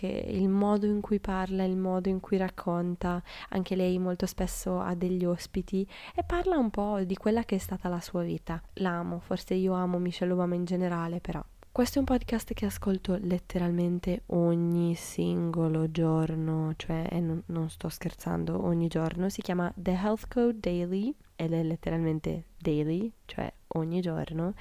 il 0.02 0.48
modo 0.50 0.84
in 0.84 1.00
cui 1.00 1.18
parla, 1.18 1.64
il 1.64 1.78
modo 1.78 2.10
in 2.10 2.20
cui 2.20 2.36
racconta, 2.36 3.22
anche 3.48 3.74
lei 3.74 3.98
molto 3.98 4.26
spesso 4.26 4.80
ha 4.80 4.94
degli 4.94 5.24
ospiti 5.24 5.86
e 6.14 6.24
parla 6.24 6.58
un 6.58 6.68
po' 6.68 7.00
di 7.02 7.16
quella 7.16 7.44
che 7.44 7.54
è 7.54 7.58
stata 7.58 7.88
la 7.88 8.00
sua 8.00 8.22
vita. 8.22 8.62
L'amo, 8.74 9.18
forse 9.18 9.54
io 9.54 9.72
amo 9.72 9.98
Michelle 9.98 10.32
Obama 10.32 10.56
in 10.56 10.66
generale, 10.66 11.20
però 11.20 11.42
Questo 11.72 11.96
è 11.96 11.98
un 12.00 12.04
podcast 12.04 12.52
che 12.52 12.66
ascolto 12.66 13.16
letteralmente 13.18 14.24
ogni 14.26 14.94
singolo 14.94 15.90
giorno, 15.90 16.74
cioè 16.76 17.08
non, 17.18 17.42
non, 17.46 17.70
sto 17.70 17.88
scherzando, 17.88 18.62
ogni 18.62 18.88
giorno. 18.88 19.30
Si 19.30 19.40
chiama 19.40 19.72
The 19.74 19.92
Health 19.92 20.28
Code 20.28 20.60
Daily 20.60 21.14
ed 21.34 21.54
è 21.54 21.62
letteralmente 21.62 22.44
daily, 22.58 23.10
cioè 23.24 23.50
ogni 23.68 24.02
giorno. 24.02 24.52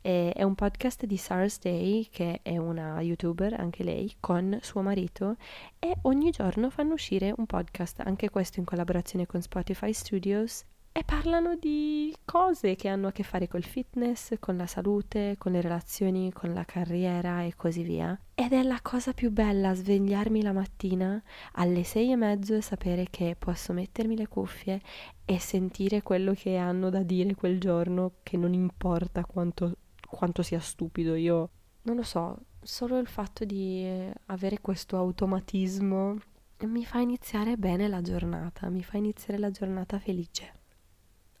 E 0.00 0.32
è 0.32 0.42
un 0.44 0.54
podcast 0.54 1.04
di 1.04 1.18
Sarah's 1.18 1.58
Day, 1.58 2.08
che 2.10 2.40
è 2.40 2.56
una 2.56 3.02
youtuber, 3.02 3.52
anche 3.52 3.84
lei, 3.84 4.16
con 4.18 4.58
suo 4.62 4.80
marito 4.80 5.36
e 5.78 5.94
ogni 6.04 6.30
giorno 6.30 6.70
fanno 6.70 6.94
uscire 6.94 7.34
un 7.36 7.44
podcast, 7.44 8.00
anche 8.00 8.30
questo 8.30 8.60
in 8.60 8.64
collaborazione 8.64 9.26
con 9.26 9.42
Spotify 9.42 9.92
Studios 9.92 10.64
e 10.96 11.04
parlano 11.04 11.56
di 11.56 12.10
cose 12.24 12.74
che 12.74 12.88
hanno 12.88 13.08
a 13.08 13.12
che 13.12 13.22
fare 13.22 13.48
col 13.48 13.64
fitness, 13.64 14.32
con 14.40 14.56
la 14.56 14.66
salute, 14.66 15.34
con 15.36 15.52
le 15.52 15.60
relazioni, 15.60 16.32
con 16.32 16.54
la 16.54 16.64
carriera 16.64 17.42
e 17.42 17.52
così 17.54 17.82
via. 17.82 18.18
Ed 18.34 18.54
è 18.54 18.62
la 18.62 18.78
cosa 18.80 19.12
più 19.12 19.30
bella 19.30 19.74
svegliarmi 19.74 20.40
la 20.40 20.54
mattina 20.54 21.22
alle 21.52 21.84
sei 21.84 22.12
e 22.12 22.16
mezzo 22.16 22.54
e 22.54 22.62
sapere 22.62 23.08
che 23.10 23.36
posso 23.38 23.74
mettermi 23.74 24.16
le 24.16 24.26
cuffie 24.26 24.80
e 25.26 25.38
sentire 25.38 26.00
quello 26.00 26.32
che 26.32 26.56
hanno 26.56 26.88
da 26.88 27.02
dire 27.02 27.34
quel 27.34 27.60
giorno, 27.60 28.12
che 28.22 28.38
non 28.38 28.54
importa 28.54 29.26
quanto, 29.26 29.76
quanto 30.08 30.40
sia 30.42 30.60
stupido. 30.60 31.14
Io 31.14 31.50
non 31.82 31.96
lo 31.96 32.04
so, 32.04 32.38
solo 32.62 32.96
il 32.96 33.06
fatto 33.06 33.44
di 33.44 33.86
avere 34.26 34.62
questo 34.62 34.96
automatismo 34.96 36.16
mi 36.60 36.86
fa 36.86 37.00
iniziare 37.00 37.58
bene 37.58 37.86
la 37.86 38.00
giornata, 38.00 38.70
mi 38.70 38.82
fa 38.82 38.96
iniziare 38.96 39.38
la 39.38 39.50
giornata 39.50 39.98
felice. 39.98 40.64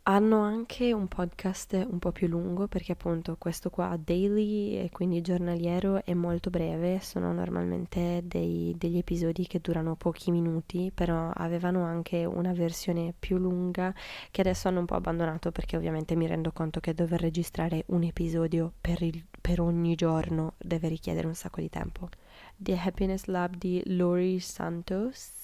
Hanno 0.08 0.38
anche 0.42 0.92
un 0.92 1.08
podcast 1.08 1.84
un 1.90 1.98
po' 1.98 2.12
più 2.12 2.28
lungo 2.28 2.68
perché 2.68 2.92
appunto 2.92 3.34
questo 3.36 3.70
qua 3.70 3.98
daily 4.00 4.76
e 4.76 4.88
quindi 4.92 5.20
giornaliero 5.20 6.04
è 6.04 6.14
molto 6.14 6.48
breve, 6.48 7.00
sono 7.00 7.32
normalmente 7.32 8.22
dei, 8.24 8.72
degli 8.78 8.98
episodi 8.98 9.48
che 9.48 9.58
durano 9.60 9.96
pochi 9.96 10.30
minuti, 10.30 10.92
però 10.94 11.32
avevano 11.34 11.82
anche 11.82 12.24
una 12.24 12.52
versione 12.52 13.14
più 13.18 13.36
lunga 13.36 13.92
che 14.30 14.42
adesso 14.42 14.68
hanno 14.68 14.78
un 14.78 14.86
po' 14.86 14.94
abbandonato 14.94 15.50
perché 15.50 15.76
ovviamente 15.76 16.14
mi 16.14 16.28
rendo 16.28 16.52
conto 16.52 16.78
che 16.78 16.94
dover 16.94 17.20
registrare 17.20 17.82
un 17.88 18.04
episodio 18.04 18.72
per, 18.80 19.02
il, 19.02 19.24
per 19.40 19.60
ogni 19.60 19.96
giorno 19.96 20.54
deve 20.56 20.86
richiedere 20.86 21.26
un 21.26 21.34
sacco 21.34 21.60
di 21.60 21.68
tempo. 21.68 22.08
The 22.56 22.78
Happiness 22.78 23.24
Lab 23.26 23.56
di 23.56 23.82
Lori 23.86 24.40
Santos 24.40 25.34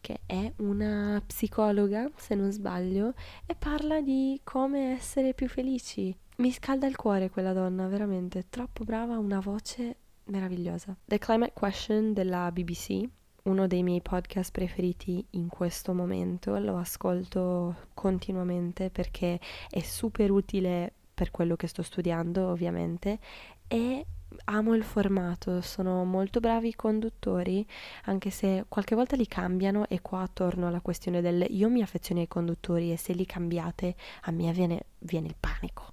che 0.00 0.20
è 0.26 0.52
una 0.56 1.22
psicologa, 1.24 2.10
se 2.16 2.34
non 2.34 2.50
sbaglio, 2.50 3.14
e 3.46 3.54
parla 3.54 4.00
di 4.00 4.40
come 4.42 4.92
essere 4.92 5.34
più 5.34 5.48
felici. 5.48 6.14
Mi 6.36 6.50
scalda 6.50 6.86
il 6.86 6.96
cuore 6.96 7.30
quella 7.30 7.52
donna, 7.52 7.86
veramente, 7.86 8.46
troppo 8.50 8.84
brava, 8.84 9.18
una 9.18 9.40
voce 9.40 9.96
meravigliosa. 10.24 10.96
The 11.04 11.18
Climate 11.18 11.52
Question 11.54 12.12
della 12.12 12.50
BBC, 12.50 13.02
uno 13.44 13.66
dei 13.66 13.82
miei 13.82 14.00
podcast 14.00 14.50
preferiti 14.50 15.24
in 15.30 15.48
questo 15.48 15.92
momento, 15.92 16.58
lo 16.58 16.76
ascolto 16.76 17.88
continuamente 17.94 18.90
perché 18.90 19.38
è 19.68 19.80
super 19.80 20.30
utile 20.30 20.92
per 21.14 21.30
quello 21.30 21.54
che 21.54 21.68
sto 21.68 21.82
studiando, 21.82 22.48
ovviamente, 22.48 23.20
e 23.68 24.04
amo 24.44 24.74
il 24.74 24.82
formato, 24.82 25.60
sono 25.60 26.04
molto 26.04 26.40
bravi 26.40 26.68
i 26.68 26.74
conduttori, 26.74 27.66
anche 28.04 28.30
se 28.30 28.64
qualche 28.68 28.94
volta 28.94 29.16
li 29.16 29.26
cambiano 29.26 29.86
e 29.88 30.00
qua 30.00 30.28
torno 30.32 30.66
alla 30.68 30.80
questione 30.80 31.20
del 31.20 31.46
io 31.48 31.68
mi 31.68 31.82
affeziono 31.82 32.20
ai 32.20 32.28
conduttori 32.28 32.92
e 32.92 32.96
se 32.96 33.12
li 33.12 33.26
cambiate 33.26 33.94
a 34.22 34.30
me 34.30 34.52
viene, 34.52 34.86
viene 35.00 35.28
il 35.28 35.36
panico. 35.38 35.92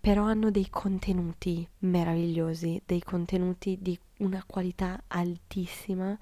Però 0.00 0.24
hanno 0.24 0.50
dei 0.50 0.68
contenuti 0.68 1.66
meravigliosi, 1.80 2.82
dei 2.84 3.02
contenuti 3.02 3.78
di 3.80 3.98
una 4.18 4.42
qualità 4.46 5.02
altissima 5.06 6.18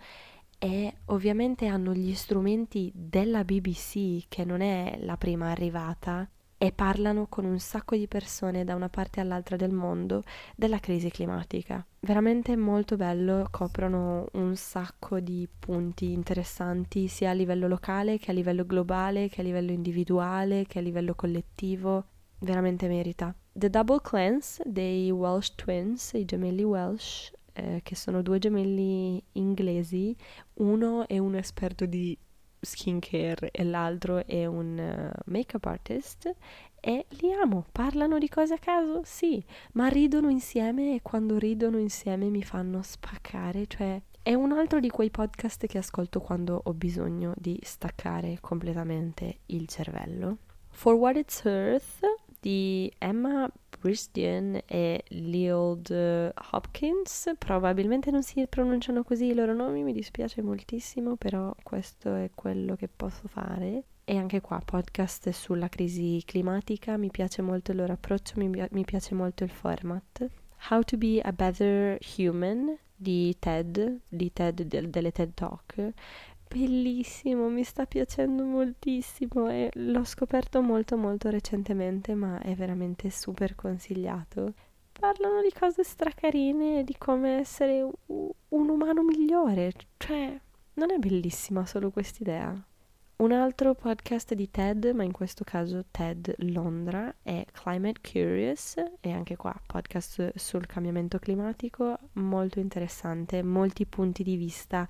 e 0.59 0.95
ovviamente 1.07 1.67
hanno 1.67 1.95
gli 1.95 2.15
strumenti 2.15 2.93
della 2.95 3.45
BBC 3.45 4.27
che 4.29 4.45
non 4.45 4.61
è 4.61 4.99
la 5.01 5.17
prima 5.17 5.51
arrivata 5.51 6.29
e 6.63 6.73
parlano 6.73 7.27
con 7.27 7.47
un 7.47 7.59
sacco 7.59 7.97
di 7.97 8.07
persone 8.07 8.65
da 8.65 8.75
una 8.75 8.91
parte 8.91 9.21
all'altra 9.21 9.57
del 9.57 9.73
mondo 9.73 10.25
della 10.55 10.79
crisi 10.79 11.09
climatica. 11.09 11.83
Veramente 12.01 12.55
molto 12.55 12.97
bello, 12.97 13.47
coprono 13.51 14.27
un 14.33 14.55
sacco 14.57 15.21
di 15.21 15.49
punti 15.59 16.13
interessanti 16.13 17.09
sia 17.09 17.31
a 17.31 17.33
livello 17.33 17.67
locale 17.67 18.19
che 18.19 18.31
a 18.31 18.35
livello 18.35 18.67
globale, 18.67 19.31
che 19.31 19.41
a 19.41 19.45
livello 19.45 19.71
individuale, 19.71 20.67
che 20.67 20.81
a 20.81 20.83
livello 20.83 21.15
collettivo. 21.15 22.05
Veramente 22.41 22.89
merita. 22.89 23.35
The 23.53 23.71
Double 23.71 24.03
Cleanse 24.03 24.63
dei 24.67 25.11
Welsh 25.11 25.55
Twins, 25.55 26.13
i 26.13 26.27
gemelli 26.27 26.63
Welsh, 26.63 27.33
eh, 27.55 27.81
che 27.83 27.97
sono 27.97 28.21
due 28.21 28.39
gemelli 28.39 29.23
inglesi, 29.33 30.15
uno 30.57 31.09
è 31.09 31.17
un 31.17 31.37
esperto 31.37 31.87
di 31.87 32.19
skincare 32.61 33.51
e 33.51 33.65
l'altro 33.65 34.27
è 34.27 34.47
un 34.47 34.79
uh, 34.79 35.31
make-up 35.31 35.65
artist 35.65 36.35
e 36.81 37.07
li 37.09 37.33
amo, 37.33 37.67
parlano 37.71 38.19
di 38.19 38.29
cose 38.29 38.55
a 38.55 38.59
caso, 38.59 39.03
sì, 39.05 39.43
ma 39.73 39.89
ridono 39.89 40.31
insieme 40.31 40.95
e 40.95 41.03
quando 41.03 41.39
ridono 41.39 41.79
insieme 41.79 42.29
mi 42.29 42.43
fanno 42.43 42.83
spaccare, 42.83 43.67
cioè 43.67 44.01
è 44.23 44.35
un 44.35 44.53
altro 44.53 44.81
di 44.81 44.89
quei 44.89 45.11
podcast 45.11 45.67
che 45.67 45.79
ascolto 45.79 46.21
quando 46.21 46.61
ho 46.63 46.73
bisogno 46.75 47.35
di 47.37 47.59
staccare 47.63 48.39
completamente 48.41 49.39
il 49.47 49.67
cervello. 49.67 50.37
For 50.69 50.95
What 50.95 51.17
It's 51.17 51.43
Worth 51.45 52.01
di 52.41 52.93
Emma 52.99 53.51
Christian 53.69 54.61
e 54.67 55.05
Leold 55.09 56.33
Hopkins. 56.53 57.33
Probabilmente 57.39 58.11
non 58.11 58.23
si 58.23 58.47
pronunciano 58.49 59.05
così 59.05 59.27
i 59.27 59.35
loro 59.35 59.55
nomi, 59.55 59.83
mi 59.83 59.93
dispiace 59.93 60.43
moltissimo, 60.43 61.17
però 61.17 61.55
questo 61.63 62.15
è 62.15 62.31
quello 62.35 62.75
che 62.77 62.89
posso 62.89 63.29
fare. 63.29 63.85
E 64.05 64.17
anche 64.17 64.41
qua 64.41 64.61
podcast 64.65 65.31
sulla 65.31 65.69
crisi 65.69 66.21
climatica, 66.25 66.97
mi 66.97 67.11
piace 67.11 67.43
molto 67.43 67.71
il 67.71 67.77
loro 67.77 67.93
approccio, 67.93 68.35
mi, 68.37 68.49
mi 68.49 68.85
piace 68.85 69.15
molto 69.15 69.45
il 69.45 69.51
format. 69.51 70.29
How 70.71 70.83
to 70.83 70.97
be 70.97 71.21
a 71.21 71.33
better 71.33 71.99
human 72.17 72.77
di 72.95 73.35
TED, 73.39 74.01
di 74.09 74.31
TED 74.31 74.63
delle 74.65 75.11
TED 75.11 75.33
Talk, 75.33 75.93
bellissimo, 76.53 77.49
mi 77.49 77.63
sta 77.63 77.87
piacendo 77.87 78.43
moltissimo 78.43 79.49
e 79.49 79.71
l'ho 79.75 80.03
scoperto 80.03 80.61
molto 80.61 80.97
molto 80.97 81.31
recentemente, 81.31 82.15
ma 82.15 82.41
è 82.41 82.55
veramente 82.55 83.09
super 83.11 83.55
consigliato. 83.55 84.53
Parlano 84.93 85.41
di 85.43 85.53
cose 85.57 85.85
stracarine, 85.85 86.83
di 86.83 86.97
come 86.99 87.39
essere 87.39 87.89
un 88.07 88.69
umano 88.69 89.03
migliore, 89.03 89.73
cioè 89.97 90.39
non 90.75 90.91
è 90.91 90.99
bellissima 90.99 91.65
solo 91.65 91.91
quest'idea. 91.91 92.53
Un 93.21 93.33
altro 93.33 93.75
podcast 93.75 94.33
di 94.33 94.51
TED, 94.51 94.93
ma 94.95 95.03
in 95.03 95.13
questo 95.13 95.45
caso 95.45 95.85
TED 95.91 96.35
Londra, 96.39 97.15
è 97.23 97.45
Climate 97.53 98.01
Curious 98.01 98.77
e 98.99 99.13
anche 99.13 99.37
qua 99.37 99.55
podcast 99.67 100.33
sul 100.37 100.65
cambiamento 100.65 101.19
climatico, 101.19 101.99
molto 102.15 102.61
interessante, 102.61 103.43
molti 103.43 103.85
punti 103.85 104.23
di 104.23 104.37
vista 104.37 104.89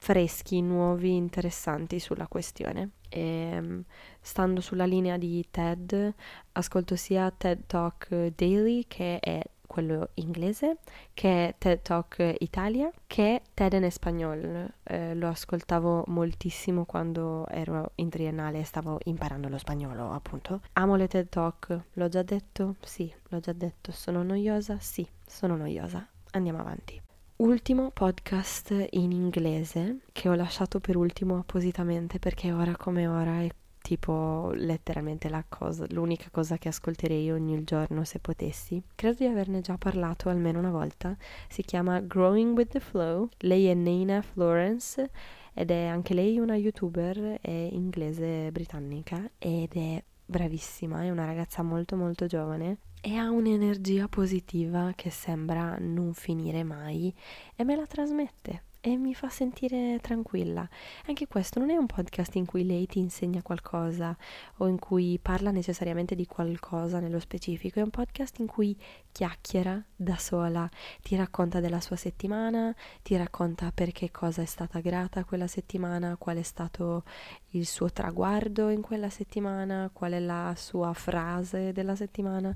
freschi, 0.00 0.62
nuovi, 0.62 1.14
interessanti 1.14 2.00
sulla 2.00 2.26
questione. 2.26 2.92
E, 3.08 3.20
ehm, 3.20 3.84
stando 4.20 4.60
sulla 4.60 4.86
linea 4.86 5.18
di 5.18 5.46
TED, 5.50 6.14
ascolto 6.52 6.96
sia 6.96 7.30
TED 7.30 7.66
Talk 7.66 8.32
Daily, 8.34 8.86
che 8.88 9.20
è 9.20 9.42
quello 9.66 10.08
inglese, 10.14 10.78
che 11.14 11.48
è 11.48 11.54
TED 11.56 11.82
Talk 11.82 12.34
Italia, 12.38 12.90
che 13.06 13.42
TED 13.54 13.74
in 13.74 13.90
spagnolo. 13.90 14.70
Eh, 14.82 15.14
lo 15.14 15.28
ascoltavo 15.28 16.04
moltissimo 16.08 16.86
quando 16.86 17.46
ero 17.48 17.92
in 17.96 18.08
triennale 18.08 18.60
e 18.60 18.64
stavo 18.64 18.98
imparando 19.04 19.48
lo 19.48 19.58
spagnolo, 19.58 20.10
appunto. 20.12 20.62
Amo 20.72 20.96
le 20.96 21.08
TED 21.08 21.28
Talk, 21.28 21.78
l'ho 21.92 22.08
già 22.08 22.22
detto? 22.22 22.76
Sì, 22.80 23.12
l'ho 23.28 23.38
già 23.38 23.52
detto. 23.52 23.92
Sono 23.92 24.22
noiosa? 24.22 24.78
Sì, 24.80 25.06
sono 25.26 25.56
noiosa. 25.56 26.04
Andiamo 26.32 26.58
avanti 26.58 27.00
ultimo 27.40 27.90
podcast 27.90 28.86
in 28.90 29.12
inglese 29.12 30.00
che 30.12 30.28
ho 30.28 30.34
lasciato 30.34 30.78
per 30.78 30.96
ultimo 30.96 31.38
appositamente 31.38 32.18
perché 32.18 32.52
ora 32.52 32.76
come 32.76 33.06
ora 33.06 33.40
è 33.40 33.48
tipo 33.80 34.50
letteralmente 34.52 35.30
la 35.30 35.42
cosa, 35.48 35.86
l'unica 35.88 36.28
cosa 36.30 36.58
che 36.58 36.68
ascolterei 36.68 37.30
ogni 37.30 37.64
giorno 37.64 38.04
se 38.04 38.18
potessi. 38.18 38.82
Credo 38.94 39.16
di 39.20 39.24
averne 39.24 39.62
già 39.62 39.78
parlato 39.78 40.28
almeno 40.28 40.58
una 40.58 40.70
volta. 40.70 41.16
Si 41.48 41.62
chiama 41.62 42.00
Growing 42.00 42.54
with 42.54 42.72
the 42.72 42.80
Flow. 42.80 43.30
Lei 43.38 43.66
è 43.68 43.74
Nina 43.74 44.20
Florence 44.20 45.10
ed 45.54 45.70
è 45.70 45.86
anche 45.86 46.12
lei 46.12 46.38
una 46.38 46.56
youtuber, 46.56 47.38
è 47.40 47.68
inglese 47.72 48.52
britannica 48.52 49.30
ed 49.38 49.72
è 49.72 50.02
bravissima, 50.30 51.02
è 51.02 51.10
una 51.10 51.26
ragazza 51.26 51.62
molto 51.62 51.96
molto 51.96 52.26
giovane 52.26 52.78
e 53.02 53.16
ha 53.16 53.30
un'energia 53.30 54.08
positiva 54.08 54.92
che 54.94 55.10
sembra 55.10 55.76
non 55.78 56.14
finire 56.14 56.62
mai 56.62 57.12
e 57.56 57.64
me 57.64 57.74
la 57.74 57.86
trasmette 57.86 58.62
e 58.80 58.96
mi 58.96 59.14
fa 59.14 59.28
sentire 59.28 59.98
tranquilla. 60.00 60.66
Anche 61.06 61.26
questo 61.26 61.58
non 61.58 61.70
è 61.70 61.76
un 61.76 61.86
podcast 61.86 62.34
in 62.36 62.46
cui 62.46 62.64
lei 62.64 62.86
ti 62.86 62.98
insegna 62.98 63.42
qualcosa 63.42 64.16
o 64.58 64.66
in 64.68 64.78
cui 64.78 65.18
parla 65.20 65.50
necessariamente 65.50 66.14
di 66.14 66.26
qualcosa 66.26 66.98
nello 66.98 67.20
specifico, 67.20 67.78
è 67.78 67.82
un 67.82 67.90
podcast 67.90 68.38
in 68.38 68.46
cui 68.46 68.76
chiacchiera 69.12 69.82
da 69.94 70.16
sola, 70.16 70.68
ti 71.02 71.14
racconta 71.16 71.60
della 71.60 71.80
sua 71.80 71.96
settimana, 71.96 72.74
ti 73.02 73.16
racconta 73.16 73.70
perché 73.72 74.10
cosa 74.10 74.40
è 74.42 74.46
stata 74.46 74.80
grata 74.80 75.24
quella 75.24 75.46
settimana, 75.46 76.16
qual 76.16 76.38
è 76.38 76.42
stato 76.42 77.04
il 77.50 77.66
suo 77.66 77.90
traguardo 77.90 78.70
in 78.70 78.80
quella 78.80 79.10
settimana, 79.10 79.90
qual 79.92 80.12
è 80.12 80.20
la 80.20 80.54
sua 80.56 80.94
frase 80.94 81.72
della 81.72 81.96
settimana 81.96 82.54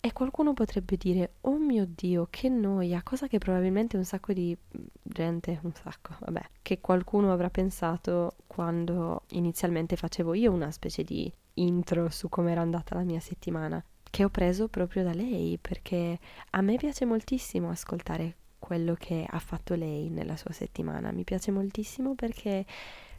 e 0.00 0.12
qualcuno 0.14 0.54
potrebbe 0.54 0.96
dire, 0.96 1.34
oh 1.42 1.58
mio 1.58 1.86
Dio, 1.86 2.26
che 2.30 2.48
noia, 2.48 3.02
cosa 3.02 3.28
che 3.28 3.36
probabilmente 3.38 3.98
un 3.98 4.04
sacco 4.04 4.32
di 4.32 4.56
gente, 5.02 5.60
un 5.62 5.72
sacco, 5.74 6.14
vabbè, 6.20 6.42
che 6.62 6.80
qualcuno 6.80 7.32
avrà 7.32 7.50
pensato 7.50 8.36
quando 8.46 9.24
inizialmente 9.30 9.96
facevo 9.96 10.32
io 10.32 10.52
una 10.52 10.70
specie 10.70 11.04
di 11.04 11.30
intro 11.54 12.08
su 12.08 12.30
come 12.30 12.52
era 12.52 12.62
andata 12.62 12.94
la 12.94 13.02
mia 13.02 13.20
settimana, 13.20 13.84
che 14.08 14.24
ho 14.24 14.30
preso 14.30 14.68
proprio 14.68 15.04
da 15.04 15.12
lei, 15.12 15.58
perché 15.60 16.18
a 16.50 16.60
me 16.62 16.76
piace 16.76 17.04
moltissimo 17.04 17.68
ascoltare 17.68 18.36
quello 18.58 18.94
che 18.94 19.26
ha 19.28 19.38
fatto 19.38 19.74
lei 19.74 20.08
nella 20.08 20.36
sua 20.36 20.52
settimana, 20.52 21.12
mi 21.12 21.24
piace 21.24 21.50
moltissimo 21.50 22.14
perché 22.14 22.64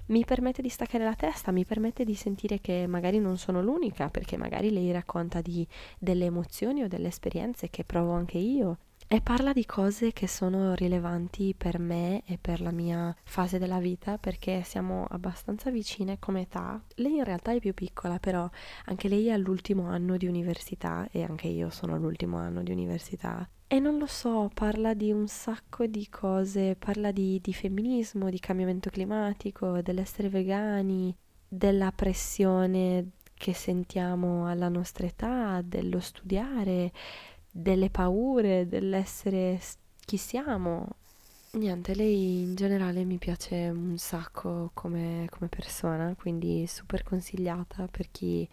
mi 0.07 0.25
permette 0.25 0.61
di 0.61 0.69
staccare 0.69 1.03
la 1.03 1.15
testa, 1.15 1.51
mi 1.51 1.65
permette 1.65 2.03
di 2.03 2.15
sentire 2.15 2.59
che 2.59 2.85
magari 2.87 3.19
non 3.19 3.37
sono 3.37 3.61
l'unica, 3.61 4.09
perché 4.09 4.37
magari 4.37 4.71
lei 4.71 4.91
racconta 4.91 5.41
di 5.41 5.67
delle 5.97 6.25
emozioni 6.25 6.83
o 6.83 6.87
delle 6.87 7.07
esperienze 7.07 7.69
che 7.69 7.83
provo 7.83 8.11
anche 8.11 8.37
io 8.37 8.77
e 9.13 9.19
parla 9.19 9.51
di 9.51 9.65
cose 9.65 10.13
che 10.13 10.25
sono 10.25 10.73
rilevanti 10.73 11.53
per 11.57 11.79
me 11.79 12.23
e 12.25 12.37
per 12.39 12.61
la 12.61 12.71
mia 12.71 13.13
fase 13.23 13.59
della 13.59 13.79
vita 13.79 14.17
perché 14.17 14.61
siamo 14.63 15.05
abbastanza 15.09 15.69
vicine 15.69 16.17
come 16.17 16.43
età. 16.43 16.81
Lei 16.95 17.17
in 17.17 17.25
realtà 17.25 17.51
è 17.51 17.59
più 17.59 17.73
piccola, 17.73 18.19
però 18.19 18.49
anche 18.85 19.09
lei 19.09 19.27
è 19.27 19.31
all'ultimo 19.31 19.89
anno 19.89 20.15
di 20.15 20.27
università 20.27 21.09
e 21.11 21.23
anche 21.23 21.49
io 21.49 21.69
sono 21.69 21.95
all'ultimo 21.95 22.37
anno 22.37 22.63
di 22.63 22.71
università. 22.71 23.45
E 23.67 23.79
non 23.79 23.97
lo 23.97 24.05
so, 24.05 24.49
parla 24.53 24.93
di 24.93 25.11
un 25.11 25.27
sacco 25.27 25.85
di 25.87 26.07
cose, 26.07 26.77
parla 26.79 27.11
di, 27.11 27.41
di 27.41 27.51
femminismo, 27.51 28.29
di 28.29 28.39
cambiamento 28.39 28.89
climatico, 28.89 29.81
dell'essere 29.81 30.29
vegani, 30.29 31.13
della 31.49 31.91
pressione 31.91 33.09
che 33.41 33.55
sentiamo 33.55 34.47
alla 34.47 34.69
nostra 34.69 35.07
età, 35.07 35.61
dello 35.65 35.99
studiare, 35.99 36.91
delle 37.51 37.89
paure, 37.89 38.67
dell'essere 38.67 39.59
chi 40.05 40.17
siamo. 40.17 40.87
Niente, 41.53 41.93
lei 41.95 42.43
in 42.43 42.55
generale 42.55 43.03
mi 43.03 43.17
piace 43.17 43.67
un 43.69 43.97
sacco 43.97 44.71
come, 44.73 45.27
come 45.29 45.49
persona, 45.49 46.15
quindi 46.17 46.65
super 46.65 47.03
consigliata 47.03 47.87
per 47.91 48.09
chi 48.09 48.47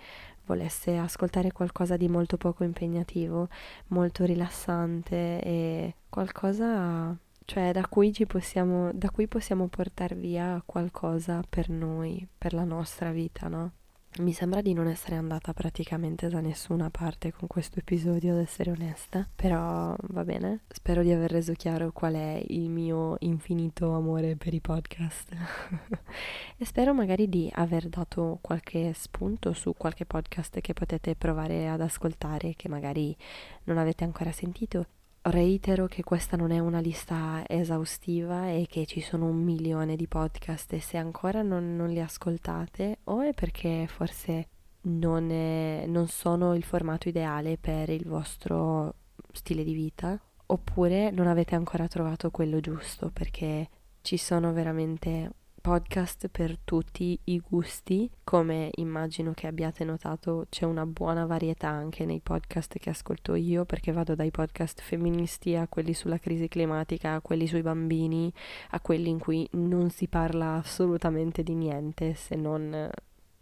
volesse 0.47 0.97
ascoltare 0.97 1.53
qualcosa 1.53 1.97
di 1.97 2.09
molto 2.09 2.37
poco 2.37 2.65
impegnativo, 2.65 3.49
molto 3.89 4.25
rilassante 4.25 5.41
e 5.43 5.95
qualcosa, 6.09 7.17
cioè 7.45 7.71
da 7.71 7.87
cui 7.87 8.13
possiamo, 8.27 8.91
da 8.93 9.11
cui 9.11 9.29
possiamo 9.29 9.69
portare 9.69 10.17
via 10.17 10.61
qualcosa 10.67 11.41
per 11.49 11.69
noi, 11.69 12.27
per 12.37 12.53
la 12.53 12.65
nostra 12.65 13.13
vita, 13.13 13.47
no? 13.47 13.73
Mi 14.17 14.33
sembra 14.33 14.61
di 14.63 14.73
non 14.73 14.89
essere 14.89 15.15
andata 15.15 15.53
praticamente 15.53 16.29
da 16.29 16.41
nessuna 16.41 16.91
parte 16.91 17.31
con 17.31 17.47
questo 17.47 17.79
episodio, 17.79 18.33
ad 18.33 18.41
essere 18.41 18.73
onesta, 18.73 19.29
però 19.33 19.95
va 20.09 20.25
bene. 20.25 20.63
Spero 20.67 21.03
di 21.03 21.13
aver 21.13 21.31
reso 21.31 21.53
chiaro 21.53 21.93
qual 21.93 22.15
è 22.15 22.43
il 22.49 22.69
mio 22.69 23.15
infinito 23.21 23.93
amore 23.93 24.35
per 24.35 24.55
i 24.55 24.61
podcast 24.61 25.37
e 26.57 26.65
spero 26.65 26.93
magari 26.95 27.29
di 27.29 27.49
aver 27.55 27.89
dato 27.89 28.39
qualche 28.41 28.93
spunto 28.93 29.53
su 29.53 29.75
qualche 29.77 30.05
podcast 30.05 30.61
che 30.61 30.73
potete 30.73 31.15
provare 31.15 31.69
ad 31.69 31.81
ascoltare 31.81 32.55
che 32.57 32.69
magari 32.69 33.17
non 33.65 33.79
avete 33.79 34.03
ancora 34.03 34.33
sentito 34.33 34.87
Reitero 35.31 35.89
che 35.89 36.03
questa 36.03 36.39
non 36.39 36.53
è 36.53 36.59
una 36.59 36.81
lista 36.81 37.45
esaustiva 37.47 38.49
e 38.49 38.67
che 38.67 38.87
ci 38.87 39.03
sono 39.03 39.27
un 39.27 39.37
milione 39.37 39.95
di 39.95 40.07
podcast 40.07 40.73
e 40.73 40.81
se 40.81 40.97
ancora 40.97 41.43
non, 41.43 41.77
non 41.77 41.91
li 41.91 42.01
ascoltate 42.01 43.01
o 43.05 43.21
è 43.21 43.35
perché 43.35 43.87
forse 43.89 44.49
non, 44.83 45.31
è, 45.31 45.85
non 45.87 46.09
sono 46.09 46.55
il 46.55 46.65
formato 46.65 47.11
ideale 47.11 47.59
per 47.59 47.91
il 47.91 48.07
vostro 48.07 48.95
stile 49.31 49.65
di 49.65 49.75
vita 49.75 50.19
oppure 50.47 51.11
non 51.11 51.27
avete 51.27 51.55
ancora 51.55 51.87
trovato 51.89 52.31
quello 52.31 52.59
giusto 52.61 53.11
perché 53.13 53.69
ci 54.01 54.17
sono 54.17 54.55
veramente 54.55 55.33
podcast 55.61 56.29
per 56.29 56.59
tutti 56.65 57.19
i 57.25 57.41
gusti, 57.41 58.11
come 58.25 58.71
immagino 58.77 59.33
che 59.33 59.47
abbiate 59.47 59.85
notato 59.85 60.47
c'è 60.49 60.65
una 60.65 60.87
buona 60.87 61.27
varietà 61.27 61.69
anche 61.69 62.05
nei 62.05 62.21
podcast 62.21 62.79
che 62.79 62.91
ascolto 62.91 63.35
io, 63.35 63.65
perché 63.65 63.93
vado 63.93 64.15
dai 64.15 64.31
podcast 64.31 64.81
femministi 64.81 65.55
a 65.55 65.69
quelli 65.69 65.95
sulla 65.95 66.19
crisi 66.19 66.49
climatica, 66.49 67.15
a 67.15 67.21
quelli 67.21 67.47
sui 67.47 67.63
bambini, 67.63 68.33
a 68.71 68.81
quelli 68.81 69.09
in 69.09 69.19
cui 69.19 69.49
non 69.53 69.91
si 69.91 70.09
parla 70.09 70.55
assolutamente 70.55 71.43
di 71.43 71.55
niente 71.55 72.15
se 72.15 72.37
non 72.37 72.89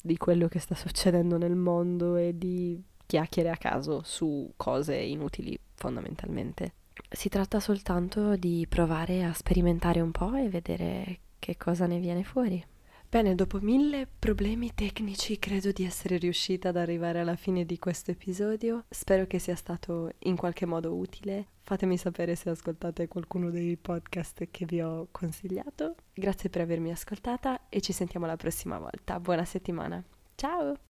di 0.03 0.17
quello 0.17 0.49
che 0.49 0.61
sta 0.61 0.75
succedendo 0.75 1.37
nel 1.37 1.57
mondo 1.57 2.17
e 2.17 2.37
di 2.37 2.81
chiacchiere 3.07 3.51
a 3.51 3.57
caso 3.57 4.03
su 4.05 4.53
cose 4.57 4.97
inutili 4.97 5.59
fondamentalmente. 5.75 6.75
Si 7.09 7.29
tratta 7.29 7.61
soltanto 7.61 8.37
di 8.37 8.67
provare 8.69 9.23
a 9.23 9.33
sperimentare 9.33 10.01
un 10.01 10.11
po' 10.11 10.35
e 10.35 10.49
vedere 10.49 11.21
che 11.47 11.57
cosa 11.57 11.87
ne 11.87 12.01
viene 12.01 12.25
fuori. 12.25 12.65
Bene, 13.09 13.37
dopo 13.37 13.61
mille 13.61 14.09
problemi 14.19 14.75
tecnici 14.75 15.39
credo 15.39 15.71
di 15.71 15.85
essere 15.85 16.17
riuscita 16.17 16.71
ad 16.71 16.77
arrivare 16.77 17.21
alla 17.21 17.37
fine 17.37 17.65
di 17.65 17.79
questo 17.79 18.11
episodio. 18.11 18.85
Spero 18.91 19.29
che 19.29 19.39
sia 19.39 19.55
stato 19.55 20.11
in 20.25 20.35
qualche 20.35 20.67
modo 20.67 20.93
utile. 20.93 21.47
Fatemi 21.63 21.97
sapere 21.99 22.35
se 22.35 22.51
ascoltate 22.51 23.07
qualcuno 23.07 23.51
dei 23.51 23.77
podcast 23.77 24.49
che 24.51 24.65
vi 24.65 24.81
ho 24.81 25.07
consigliato. 25.13 25.95
Grazie 26.13 26.51
per 26.51 26.63
avermi 26.63 26.91
ascoltata 26.91 27.69
e 27.69 27.81
ci 27.81 27.93
sentiamo 27.93 28.27
la 28.27 28.37
prossima 28.37 28.81
volta. 28.81 29.21
Buona 29.21 29.45
settimana. 29.45 30.03
Ciao! 30.35 30.86